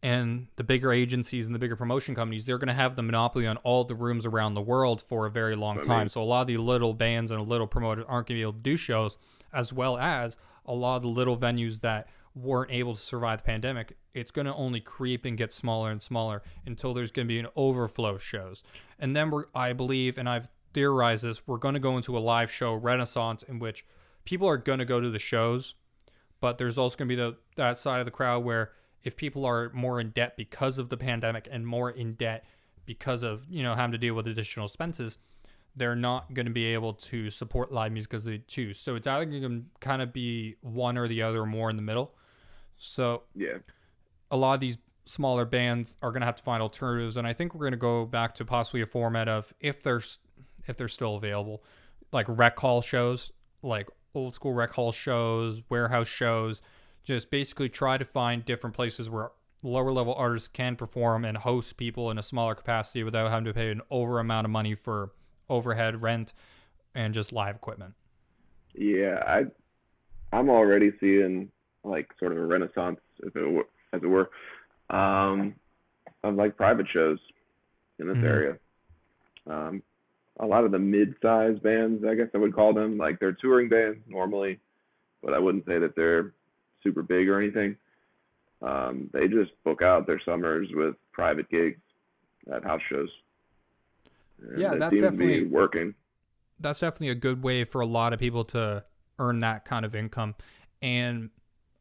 [0.02, 3.46] and the bigger agencies and the bigger promotion companies, they're going to have the monopoly
[3.46, 5.98] on all the rooms around the world for a very long I time.
[6.00, 8.38] mean- so a lot of the little bands and a little promoters aren't going to
[8.38, 9.18] be able to do shows,
[9.52, 13.44] as well as a lot of the little venues that weren't able to survive the
[13.44, 13.96] pandemic.
[14.14, 17.38] It's going to only creep and get smaller and smaller until there's going to be
[17.40, 18.62] an overflow of shows.
[19.00, 22.20] And then we're, I believe, and I've theorized this, we're going to go into a
[22.20, 23.84] live show renaissance in which
[24.28, 25.74] people are going to go to the shows,
[26.38, 29.46] but there's also going to be the that side of the crowd where if people
[29.46, 32.44] are more in debt because of the pandemic and more in debt
[32.84, 35.16] because of you know having to deal with additional expenses,
[35.74, 38.78] they're not going to be able to support live music because they choose.
[38.78, 41.76] So it's either going to kind of be one or the other, or more in
[41.76, 42.14] the middle.
[42.76, 43.58] So Yeah.
[44.30, 47.32] a lot of these smaller bands are going to have to find alternatives and i
[47.32, 50.02] think we're going to go back to possibly a format of if they're
[50.66, 51.62] if they're still available
[52.12, 56.62] like rec hall shows like old school rec hall shows warehouse shows
[57.04, 59.30] just basically try to find different places where
[59.62, 63.54] lower level artists can perform and host people in a smaller capacity without having to
[63.54, 65.12] pay an over amount of money for
[65.48, 66.32] overhead rent
[66.94, 67.94] and just live equipment
[68.74, 69.46] Yeah, I,
[70.36, 71.50] I'm already seeing
[71.84, 74.30] like sort of a renaissance, if it were, as it were,
[74.90, 75.56] um,
[76.24, 77.20] of like private shows
[77.98, 78.22] in this Mhm.
[78.22, 78.58] area.
[79.48, 79.82] Um,
[80.40, 83.68] a lot of the mid-sized bands, I guess I would call them, like they're touring
[83.68, 84.60] bands normally,
[85.22, 86.32] but I wouldn't say that they're
[86.82, 87.76] super big or anything.
[88.62, 91.80] Um, they just book out their summers with private gigs
[92.52, 93.10] at house shows.
[94.40, 95.94] And Yeah, that's definitely- working.
[96.60, 98.84] that's definitely a good way for a lot of people to
[99.18, 100.34] earn that kind of income
[100.82, 101.30] and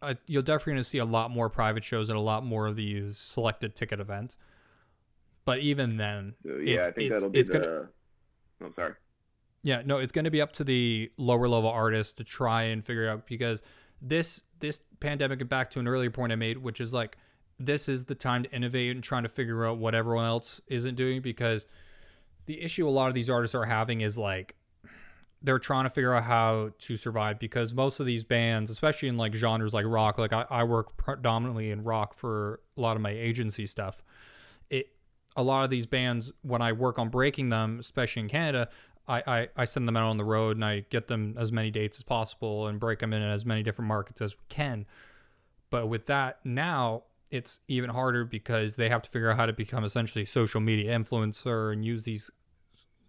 [0.02, 2.68] uh, you'll definitely going to see a lot more private shows and a lot more
[2.68, 4.38] of these selected ticket events
[5.46, 7.54] but even then So, yeah, it's, I think it's, that'll be the.
[7.54, 7.88] gonna
[8.64, 8.94] I'm sorry.
[9.64, 12.86] yeah no it's going to be up to the lower level artists to try and
[12.86, 13.62] figure out because
[14.02, 17.18] this this pandemic and back to an earlier point i made which is like
[17.60, 20.96] this is the time to innovate and trying to figure out what everyone else isn't
[20.96, 21.68] doing because
[22.46, 24.56] the issue a lot of these artists are having is like
[25.42, 29.18] they're trying to figure out how to survive because most of these bands, especially in
[29.18, 33.02] like genres like rock, like I, I work predominantly in rock for a lot of
[33.04, 34.02] my agency stuff.
[35.38, 38.70] A lot of these bands when I work on breaking them, especially in Canada,
[39.08, 41.72] I, I, I send them out on the road and I get them as many
[41.72, 44.86] dates as possible and break them in as many different markets as we can.
[45.70, 49.54] But with that now, it's even harder because they have to figure out how to
[49.54, 52.30] become essentially social media influencer and use these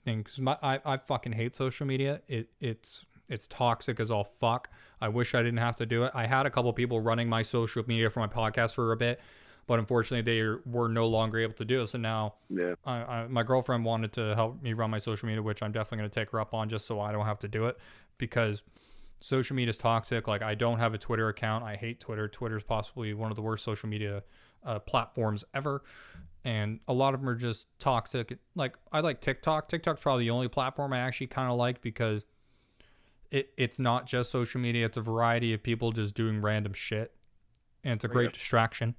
[0.04, 0.38] things.
[0.38, 2.20] My, I, I fucking hate social media.
[2.28, 4.68] It it's it's toxic as all fuck.
[5.00, 6.12] I wish I didn't have to do it.
[6.14, 9.20] I had a couple people running my social media for my podcast for a bit,
[9.68, 11.86] but unfortunately they were no longer able to do it.
[11.88, 12.74] So now Yeah.
[12.84, 15.98] I, I, my girlfriend wanted to help me run my social media, which I'm definitely
[15.98, 17.78] going to take her up on just so I don't have to do it
[18.16, 18.62] because
[19.20, 20.26] social media is toxic.
[20.26, 21.64] Like I don't have a Twitter account.
[21.64, 22.26] I hate Twitter.
[22.28, 24.22] Twitter is possibly one of the worst social media
[24.64, 25.82] uh, platforms ever.
[26.44, 28.38] And a lot of them are just toxic.
[28.54, 29.68] Like I like TikTok.
[29.68, 32.24] TikTok's probably the only platform I actually kind of like because
[33.30, 34.86] it, it's not just social media.
[34.86, 37.12] It's a variety of people just doing random shit.
[37.84, 38.32] And it's a great Yeah.
[38.32, 38.94] distraction.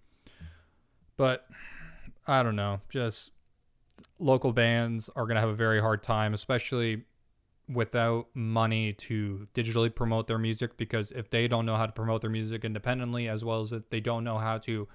[1.20, 1.46] But
[2.28, 2.80] I don't know.
[2.88, 3.32] Just
[4.20, 7.04] local bands are going to have a very hard time, especially
[7.68, 12.22] without money to digitally promote their music because if they don't know how to promote
[12.22, 14.88] their music independently as well as if they don't know how to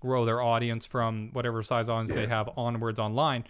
[0.00, 3.44] grow their audience from whatever size audience they have onwards online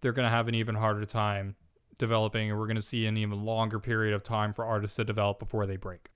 [0.00, 1.56] they're going to have an even harder time
[1.98, 5.02] developing and we're going to see an even longer period of time for artists to
[5.02, 6.10] develop before they break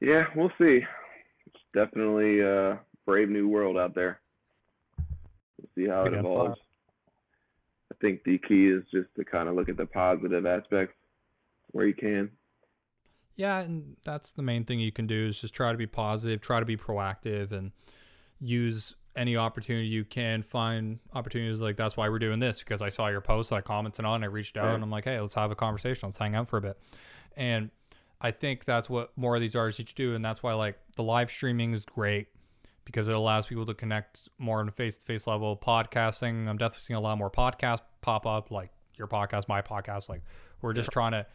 [0.00, 0.84] Yeah, we'll see.
[1.46, 4.18] It's definitely a brave new world out there.
[5.74, 6.60] See how it evolves.
[7.92, 10.94] I think the key is just to kind of look at the positive aspects
[11.70, 12.30] where you can.
[13.36, 16.40] Yeah, and that's the main thing you can do is just try to be positive,
[16.40, 17.72] try to be proactive, and
[18.40, 20.42] use any opportunity you can.
[20.42, 24.04] Find opportunities like that's why we're doing this because I saw your post, I commented
[24.04, 24.74] on, I reached out, Yeah.
[24.74, 26.78] and I'm like, hey, let's have a conversation, let's hang out for a bit.
[27.36, 27.70] And
[28.20, 30.78] I think that's what more of these artists need to do, and that's why like
[30.96, 32.28] the live streaming is great
[32.86, 35.54] because it allows people to connect more on a face-to-face level.
[35.56, 40.08] Podcasting, I'm definitely seeing a lot more podcasts pop up, like your podcast, my podcast.
[40.08, 40.22] Like
[40.62, 41.26] we're just trying to.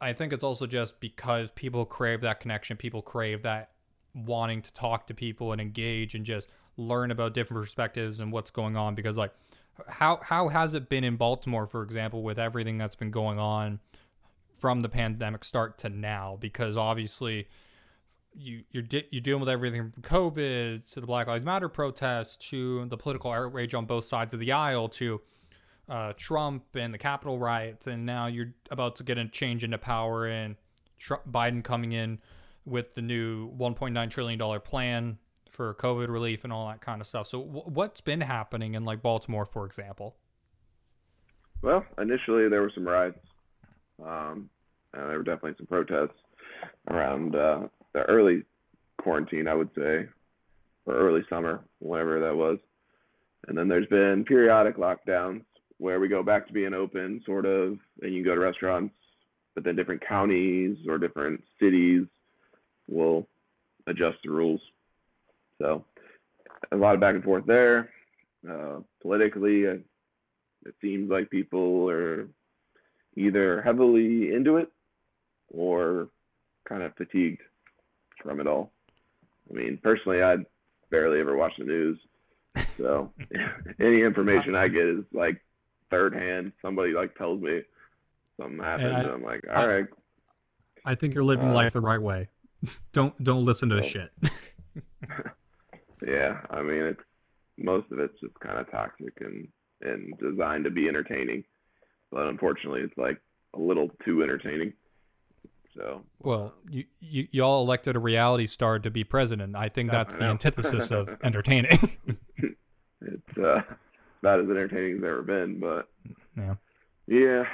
[0.00, 2.78] I think it's also just because people crave that connection.
[2.78, 3.72] People crave that
[4.14, 8.50] wanting to talk to people and engage and just learn about different perspectives and what's
[8.50, 8.94] going on.
[8.94, 9.34] Because like,
[9.88, 13.80] how how has it been in Baltimore, for example, with everything that's been going on?
[14.58, 17.46] from the pandemic start to now because obviously
[18.34, 22.36] you you're di- you're dealing with everything from COVID to the Black Lives Matter protests
[22.50, 25.20] to the political outrage on both sides of the aisle to
[25.88, 29.78] uh, Trump and the Capitol riots, and now you're about to get a change into
[29.78, 30.56] power and
[30.98, 32.18] Trump, Biden coming in
[32.64, 35.18] with the new 1.9 trillion dollar plan
[35.50, 37.26] for COVID relief and all that kind of stuff.
[37.26, 40.16] So w- what's been happening in like Baltimore, for example?
[41.62, 43.18] Well, initially there were some riots.
[44.04, 44.50] Um,
[44.94, 46.20] and there were definitely some protests
[46.88, 48.44] around uh, the early
[48.98, 50.06] quarantine, I would say,
[50.86, 52.58] or early summer, whatever that was.
[53.46, 55.44] And then there's been periodic lockdowns
[55.78, 58.94] where we go back to being open, sort of, and you can go to restaurants,
[59.54, 62.06] but then different counties or different cities
[62.88, 63.26] will
[63.86, 64.60] adjust the rules.
[65.60, 65.84] So
[66.72, 67.90] a lot of back and forth there.
[68.48, 69.84] Uh, politically, it
[70.80, 72.28] seems like people are
[73.16, 74.70] either heavily into it
[75.48, 76.08] or
[76.68, 77.42] kind of fatigued
[78.28, 78.70] from it all.
[79.50, 80.36] I mean, personally, I
[80.90, 81.98] barely ever watch the news,
[82.76, 83.10] so
[83.80, 85.40] any information I get is like
[85.90, 86.52] third hand.
[86.60, 87.62] Somebody like tells me
[88.38, 89.86] something happened, I- and I'm like, I- all right,
[90.84, 92.28] I think you're living Uh, life the right way.
[92.92, 93.82] don't don't listen to Oh.
[93.82, 94.10] shit.
[96.06, 96.40] yeah.
[96.50, 97.02] I mean, it's
[97.56, 99.48] most of it's just kind of toxic and
[99.80, 101.44] and designed to be entertaining,
[102.10, 103.20] but unfortunately, it's like
[103.54, 104.74] a little too entertaining.
[105.78, 109.54] So Well, you, you y'all elected a reality star to be president.
[109.54, 111.96] I think that's I the antithesis of entertaining.
[113.00, 113.62] it's uh,
[114.22, 115.88] about as entertaining as ever been, but
[116.36, 116.54] Yeah.
[117.06, 117.48] yeah,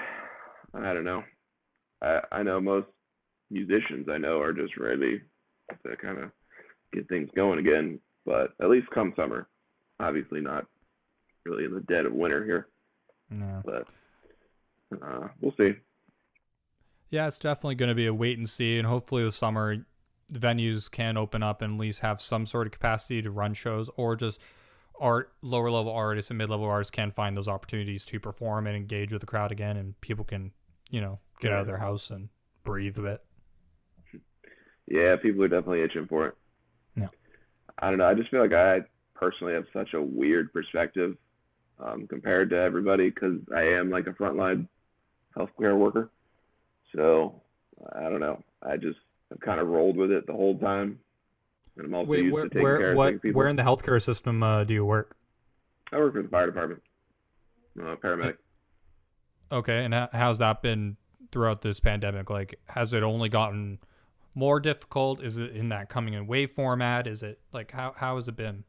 [0.73, 1.23] I don't know.
[2.01, 2.87] I I know most
[3.51, 5.21] musicians I know are just ready
[5.87, 6.31] to kind of
[6.95, 9.49] get things going again, but at least come summer.
[10.01, 10.67] Obviously not
[11.45, 12.69] really in the dead of winter here,
[13.29, 13.61] No.
[13.67, 13.87] but
[15.03, 15.75] uh, we'll see.
[17.14, 19.87] Yeah, it's definitely going to be a wait and see, and hopefully the summer
[20.29, 23.55] the venues can open up and at least have some sort of capacity to run
[23.55, 24.40] shows, or just
[25.00, 28.77] art lower level artists and mid level artists can find those opportunities to perform and
[28.77, 30.50] engage with the crowd again, and people can
[30.90, 32.31] you know get out of their house and
[32.64, 33.24] breathe a bit.
[34.88, 36.35] Yeah, people are definitely itching for it.
[36.96, 37.09] Yeah.
[37.79, 38.09] I don't know.
[38.09, 38.83] I just feel like I
[39.14, 41.16] personally have such a weird perspective
[41.79, 44.66] um, compared to everybody because I am like a frontline
[45.37, 46.11] healthcare worker.
[46.95, 47.43] So
[47.95, 48.43] I don't know.
[48.63, 48.99] I just
[49.31, 51.01] have kind of rolled with it the whole time.
[51.77, 53.39] And I'm also Wait, used where to taking care where of what sick people.
[53.39, 55.17] where in the healthcare system uh, do you work?
[55.93, 56.83] I work for the fire department.
[57.79, 58.37] I'm a paramedic.
[59.51, 60.97] Okay, and how's that been
[61.33, 62.31] throughout this pandemic?
[62.31, 63.79] Like, has it only gotten
[64.35, 65.23] more difficult?
[65.23, 67.07] Is it in that coming in wave format?
[67.07, 68.65] Is it like how how has it been?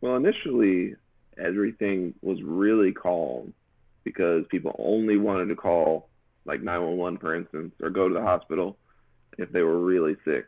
[0.00, 0.96] Well, initially,
[1.38, 3.54] everything was really calm
[4.02, 6.08] because people only wanted to call,
[6.44, 8.76] like 911, for instance, or go to the hospital
[9.38, 10.46] if they were really sick,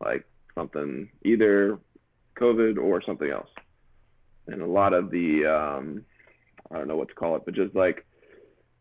[0.00, 1.78] like something either
[2.36, 3.50] COVID or something else.
[4.46, 6.04] And a lot of the, um,
[6.70, 8.06] I don't know what to call it, but just like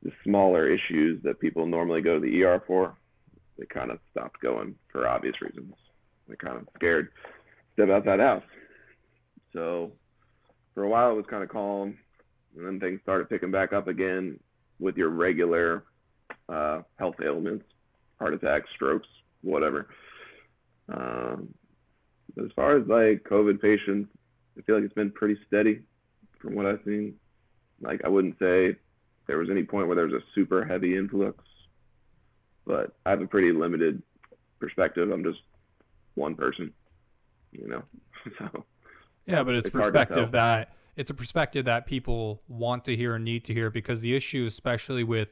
[0.04, 2.96] the smaller issues that people normally go to the ER for,
[3.58, 5.74] they kind of stopped going for obvious reasons.
[6.28, 7.10] They're kind of scared
[7.74, 8.44] step outside the house.
[9.54, 9.92] So
[10.74, 11.98] for a while it was kind of calm,
[12.56, 14.40] and then things started picking back up again
[14.80, 15.84] with your regular
[16.50, 17.66] uh, health ailments,
[18.20, 19.08] heart attacks, strokes,
[19.42, 19.88] whatever.
[20.90, 21.54] Um,
[22.44, 24.10] as far as like COVID patients,
[24.58, 25.82] I feel like it's been pretty steady
[26.40, 27.16] from what I've seen.
[27.82, 28.76] Like I wouldn't say
[29.28, 31.44] there was any point where there was a super heavy influx,
[32.66, 34.02] but I have a pretty limited
[34.60, 35.12] perspective.
[35.12, 35.42] I'm just
[36.16, 36.74] one person,
[37.52, 37.84] you know.
[38.38, 38.66] so
[39.26, 43.24] Yeah, but it's It's perspective that it's a perspective that people want to hear and
[43.24, 45.30] need to hear because the issue, especially with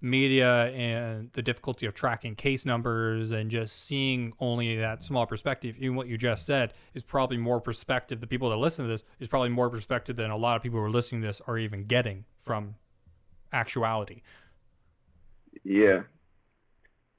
[0.00, 5.74] media and the difficulty of tracking case numbers and just seeing only that small perspective,
[5.78, 8.20] even what you just said is probably more perspective.
[8.20, 10.78] The people that listen to this is probably more perspective than a lot of people
[10.78, 12.76] who are listening to this are even getting from
[13.52, 14.22] actuality.
[15.64, 16.02] Yeah.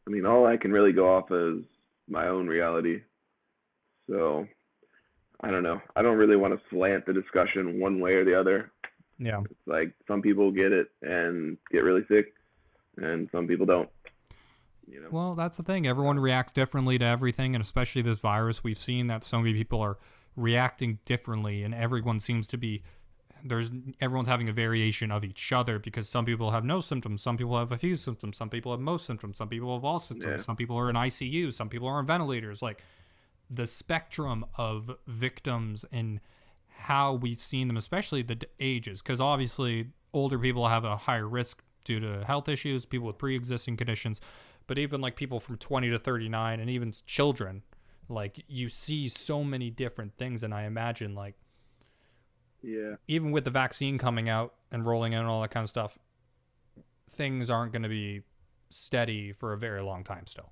[0.08, 1.64] I mean, all I can really go off is
[2.08, 3.02] my own reality.
[4.10, 4.48] So,
[5.42, 5.82] I don't know.
[5.96, 8.72] I don't really want to slant the discussion one way or the other.
[9.20, 9.42] Yeah.
[9.46, 12.34] It's like some people get it and get really sick,
[12.98, 13.90] and some people don't.
[14.88, 15.08] You know.
[15.12, 15.86] Well, that's the thing.
[15.86, 18.64] Everyone reacts differently to everything, and especially this virus.
[18.64, 19.98] We've seen that so many people are
[20.36, 22.82] reacting differently, and everyone seems to be
[23.46, 23.72] there's
[24.02, 27.58] everyone's having a variation of each other because some people have no symptoms, some people
[27.58, 30.44] have a few symptoms, some people have most symptoms, some people have all symptoms, Yeah.
[30.46, 32.62] some people are in ICU, some people are on ventilators.
[32.62, 32.82] Like
[33.50, 36.20] the spectrum of victims and
[36.68, 41.28] how we've seen them, especially the d- ages, because obviously older people have a higher
[41.28, 44.22] risk due to health issues, people with pre-existing conditions,
[44.68, 47.64] but even like people from 20 to 39 and even children,
[48.08, 51.36] like you see so many different things, and I imagine like
[52.62, 52.96] yeah.
[53.08, 55.98] even with the vaccine coming out and rolling in and all that kind of stuff,
[57.12, 58.22] things aren't going to be
[58.70, 60.52] steady for a very long time still.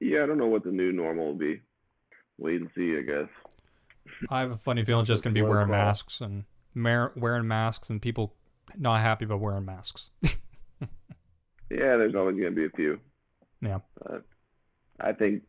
[0.00, 1.60] Yeah, I don't know what the new normal will be.
[2.38, 3.28] Wait and see, I guess.
[4.30, 7.90] I have a funny feeling it's just going to be wearing masks and wearing masks
[7.90, 8.34] and people
[8.78, 10.10] not happy about wearing masks.
[11.70, 13.00] Yeah, there's always going to be a few.
[13.62, 13.78] Yeah.
[14.02, 14.24] But
[15.00, 15.44] I think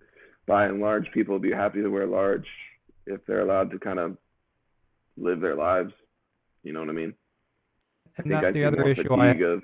[0.47, 2.49] by and large, people will be happy to wear large
[3.05, 4.17] if they're allowed to kind of
[5.17, 5.93] live their lives.
[6.63, 7.13] You know what I mean?
[8.17, 9.63] I And think that's I the other issue I of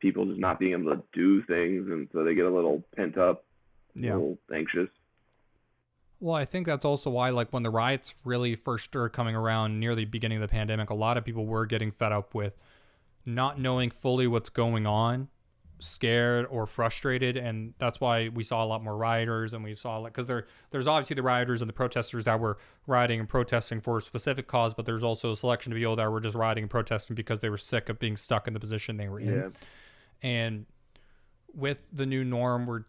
[0.00, 3.16] people just not being able to do things, and so they get a little pent
[3.18, 3.44] up,
[3.94, 4.12] yeah.
[4.12, 4.88] a little anxious.
[6.20, 9.80] Well, I think that's also why, like, when the riots really first started coming around
[9.80, 12.58] near the beginning of the pandemic, a lot of people were getting fed up with
[13.24, 15.28] not knowing fully what's going on,
[15.78, 19.96] scared or frustrated, and that's why we saw a lot more rioters, and we saw
[19.96, 23.80] like because there there's obviously the rioters and the protesters that were rioting and protesting
[23.80, 26.64] for a specific cause, but there's also a selection of people that were just rioting
[26.64, 29.28] and protesting because they were sick of being stuck in the position they were in
[29.34, 29.48] Yeah.
[30.22, 30.66] and
[31.54, 32.84] with the new norm we're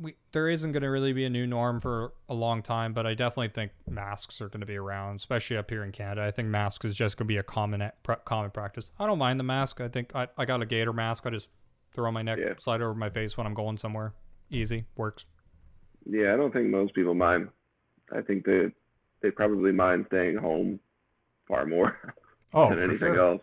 [0.00, 3.06] we there isn't going to really be a new norm for a long time but
[3.06, 6.30] i definitely think masks are going to be around especially up here in canada i
[6.30, 7.90] think masks is just going to be a common
[8.24, 11.26] common practice i don't mind the mask i think i, I got a gator mask
[11.26, 11.48] i just
[11.94, 12.52] throw on my neck Yeah.
[12.58, 14.14] slide over my face when i'm going somewhere
[14.50, 15.26] easy works
[16.06, 17.48] Yeah, I don't think most people mind.
[18.12, 18.70] I think they
[19.20, 20.80] they probably mind staying home
[21.48, 22.14] far more
[22.54, 23.20] Oh, than anything sure.
[23.20, 23.42] else.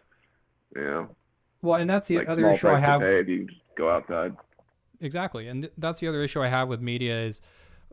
[0.75, 1.15] You know,
[1.61, 4.35] well and that's the like other issue i have pay if you just go outside.
[5.01, 7.41] Exactly and th- that's the other issue i have with media is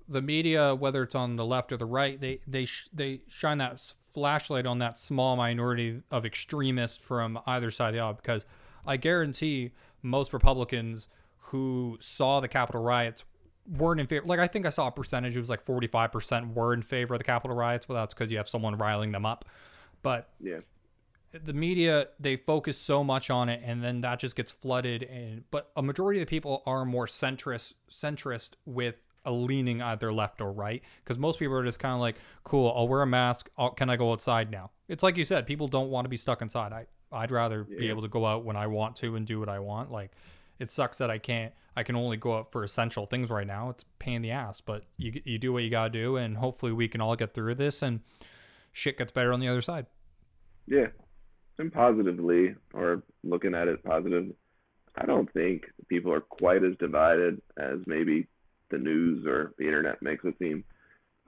[0.08, 3.58] the media whether it's on the left or the right they they sh- they shine
[3.58, 3.80] that
[4.14, 8.44] flashlight on that small minority of extremists from either side of the aisle because
[8.86, 9.70] i guarantee
[10.02, 11.08] most republicans
[11.46, 13.24] who saw the capitol riots
[13.78, 16.74] weren't in favor like i think i saw a percentage it was like 45% were
[16.74, 19.44] in favor of the capitol riots well that's because you have someone riling them up
[20.02, 20.58] but Yeah.
[21.32, 25.44] The media they focus so much on it and then that just gets flooded and
[25.50, 30.40] but a majority of the people are more centrist centrist with a leaning either left
[30.40, 33.48] or right because most people are just kind of like cool i'll wear a mask.
[33.56, 34.70] I'll, can i go outside now?
[34.88, 36.72] It's like you said people don't want to be stuck inside.
[36.72, 39.48] I i'd rather be able to go out when i want to and do what
[39.48, 39.90] i want.
[39.90, 40.12] Like
[40.58, 43.70] it sucks that i can't i can only go out for essential things right now.
[43.70, 46.36] It's a pain in the ass but you, you do what you gotta do and
[46.36, 48.00] hopefully we can all get through this and
[48.72, 49.86] shit gets better on the other side.
[50.66, 50.88] Yeah.
[51.58, 54.32] And positively, or looking at it positive,
[54.96, 58.26] I don't think people are quite as divided as maybe
[58.70, 60.64] the news or the internet makes it seem.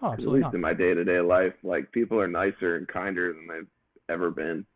[0.03, 0.55] Oh, At least not.
[0.55, 3.69] in my day-to-day life, like people are nicer and kinder than they've
[4.09, 4.67] ever been,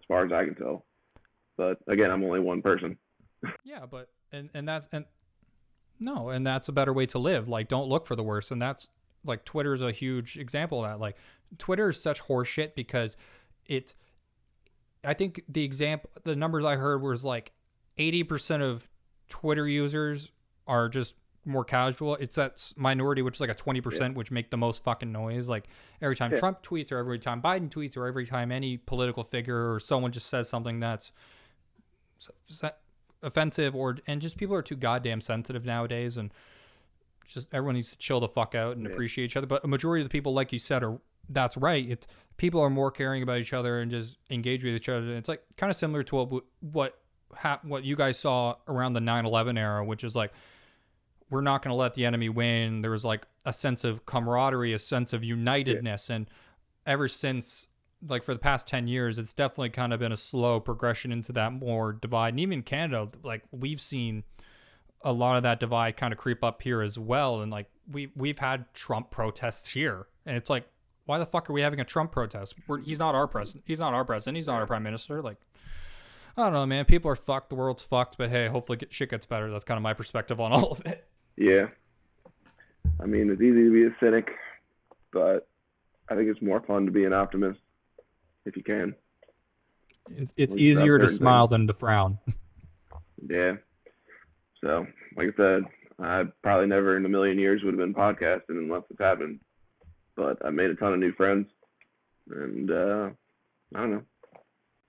[0.00, 0.84] as far as I can tell.
[1.56, 2.98] But again, I'm only one person.
[3.64, 5.04] Yeah, but and and that's and
[6.00, 7.48] no, and that's a better way to live.
[7.48, 8.88] Like, don't look for the worst, and that's
[9.24, 11.00] like Twitter's a huge example of that.
[11.00, 11.16] Like,
[11.56, 13.16] Twitter is such horseshit because
[13.66, 13.94] it's.
[15.04, 17.52] I think the example, the numbers I heard was like,
[17.96, 18.88] eighty percent of
[19.28, 20.30] Twitter users
[20.66, 22.16] are just more casual.
[22.16, 25.48] It's that minority, which is like a twenty percent, which make the most fucking noise.
[25.48, 25.64] Like
[26.02, 26.38] every time Yeah.
[26.38, 30.12] Trump tweets, or every time Biden tweets, or every time any political figure or someone
[30.12, 31.12] just says something that's
[33.22, 36.32] offensive or and just people are too goddamn sensitive nowadays and
[37.26, 38.92] just everyone needs to chill the fuck out and Yeah.
[38.92, 41.88] appreciate each other but a majority of the people like you said are that's right.
[41.88, 42.06] It's
[42.38, 45.00] people are more caring about each other and just engage with each other.
[45.00, 46.98] And it's like kind of similar to what what
[47.36, 50.32] hap- what you guys saw around the 9/11 era which is like
[51.30, 52.80] we're not going to let the enemy win.
[52.80, 56.08] There was like a sense of camaraderie a sense of unitedness.
[56.08, 56.26] And
[56.86, 57.68] ever since
[58.06, 61.32] like for the past 10 years it's definitely kind of been a slow progression into
[61.32, 62.30] that more divide.
[62.30, 64.22] And even canada like we've seen
[65.02, 67.40] a lot of that divide kind of creep up here as well.
[67.42, 70.06] And like we we've had trump protests here.
[70.24, 70.68] And it's like
[71.08, 73.80] why the fuck are we having a trump protest We're, he's not our president he's
[73.80, 75.38] not our president he's not our prime minister like
[76.36, 79.10] i don't know man people are fucked the world's fucked but hey hopefully get, shit
[79.10, 81.06] gets better that's kind of my perspective on all of it
[81.36, 81.68] Yeah.
[83.00, 84.30] I mean, it's easy to be a cynic,
[85.12, 85.46] but
[86.08, 87.60] I think it's more fun to be an optimist
[88.44, 88.94] if you can.
[90.10, 92.18] It- It's At least about easier to certain smile than to frown.
[93.28, 93.56] Yeah.
[94.64, 94.86] So,
[95.16, 95.64] like I said,
[96.00, 99.40] I probably never in a million years would have been podcasting unless this happened.
[100.18, 101.46] But I made a ton of new friends,
[102.28, 103.10] and uh,
[103.72, 104.02] I don't know,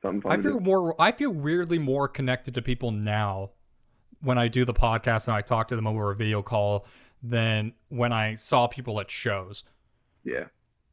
[0.02, 0.60] something fun I feel do.
[0.60, 0.96] more.
[1.00, 3.52] I feel weirdly more connected to people now
[4.22, 6.88] when I do the podcast and I talk to them over a video call
[7.22, 9.64] than when I saw people at shows.
[10.24, 10.46] Yeah.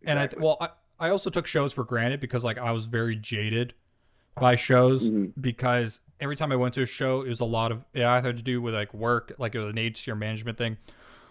[0.04, 0.68] And I well, I,
[1.00, 3.72] I also took shows for granted because like I was very jaded
[4.38, 5.32] by shows Mhm.
[5.40, 8.28] because every time I went to a show, it was a lot of it either
[8.28, 10.76] had to do with like work, like it was an agency or management thing,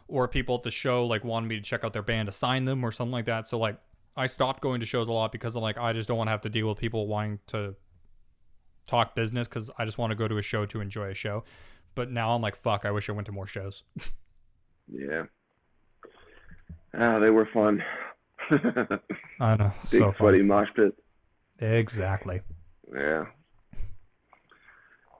[0.07, 2.65] or people at the show like wanted me to check out their band to sign
[2.65, 3.47] them or something like that.
[3.47, 3.77] So like
[4.15, 6.31] I stopped going to shows a lot because I'm like I just don't want to
[6.31, 7.75] have to deal with people wanting to
[8.87, 11.43] talk business because I just want to go to a show to enjoy a show.
[11.95, 13.83] But now I'm like fuck, I wish I went to more shows.
[14.87, 15.23] Yeah.
[16.93, 17.83] Ah, they were fun.
[18.49, 19.71] I know.
[19.89, 20.43] Big so funny.
[20.43, 20.93] mosh pit.
[21.59, 22.41] Exactly.
[22.93, 23.25] Yeah.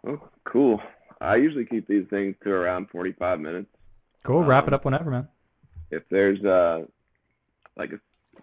[0.03, 0.81] Well, cool.
[1.19, 3.74] I usually keep these things to around 45 minutes.
[4.25, 4.43] Cool.
[4.43, 5.27] Wrap Um, it up whenever, man.
[5.91, 6.85] If there's uh
[7.77, 7.99] like a,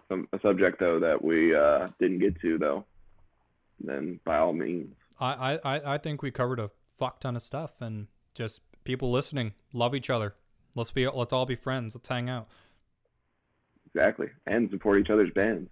[0.09, 2.85] some, a subject though that we uh didn't get to though,
[3.79, 4.95] then by all means.
[5.19, 9.11] I, I, I- I think we covered a fuck ton of stuff and just people
[9.11, 10.35] listening love each other.
[10.75, 11.95] Let's be let's all be friends.
[11.95, 12.47] Let's hang out.
[13.93, 14.29] Exactly.
[14.47, 15.69] And support each other's bands.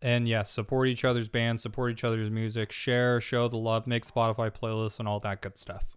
[0.00, 4.04] And yes, support each other's bands, support each other's music, share, show the love, make
[4.04, 5.94] Spotify playlists and all that good stuff.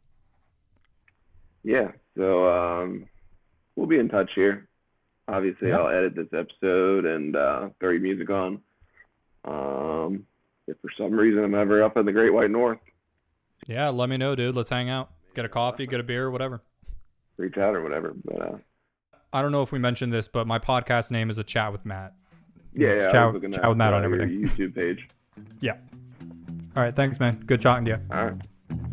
[1.64, 1.91] Yeah.
[2.16, 2.47] So
[2.84, 3.06] um
[3.76, 4.67] we'll be in touch here.
[5.28, 5.78] Obviously Yeah.
[5.80, 8.61] I'll edit this episode and uh throw your music on.
[9.43, 10.26] Um
[10.67, 12.80] if for some reason I'm ever up in the Great White North,
[13.67, 14.55] Yeah, let me know, dude.
[14.55, 15.11] Let's hang out.
[15.36, 16.61] Get a coffee, get a beer, whatever.
[17.38, 18.13] reach out or whatever.
[18.23, 18.57] But uh
[19.34, 21.86] I don't know if we mentioned this, but my podcast name is A Chat with
[21.86, 22.13] Matt.
[22.73, 24.47] yeah, yeah, I Ciao- was looking ciao at with Matt uh, on your everything.
[24.49, 25.07] YouTube page.
[25.59, 25.76] Yeah.
[26.78, 26.95] All right.
[26.95, 27.36] Thanks, man.
[27.45, 27.99] Good talking to you.
[28.15, 28.47] All right.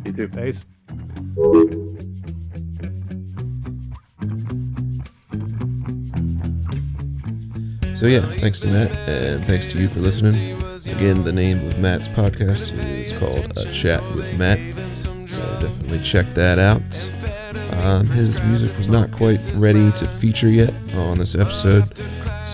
[0.05, 0.29] You too.
[0.29, 1.92] Peace.
[8.03, 10.61] So yeah, thanks to Matt, and thanks to you for listening.
[10.89, 14.59] Again, the name of Matt's podcast is called A Chat with Matt,
[15.29, 16.83] so definitely check that out.
[17.85, 21.97] Um, his music was not quite ready to feature yet on this episode,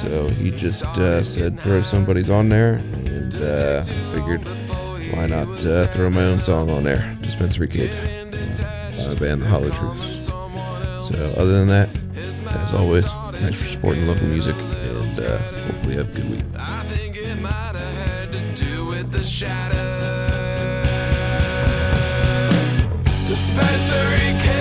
[0.02, 4.46] so he just uh, said throw somebody's on there, and uh, I figured
[5.14, 9.40] why not uh, throw my own song on there, Dispensary Kid, uh, by the band
[9.40, 10.26] The Hollow Truths.
[10.26, 14.54] So other than that, as always, thanks for supporting local music,
[15.18, 16.44] uh, hopefully have a good week.
[16.58, 19.76] I think it might have had to do with the shadow.
[23.26, 24.57] Dispensary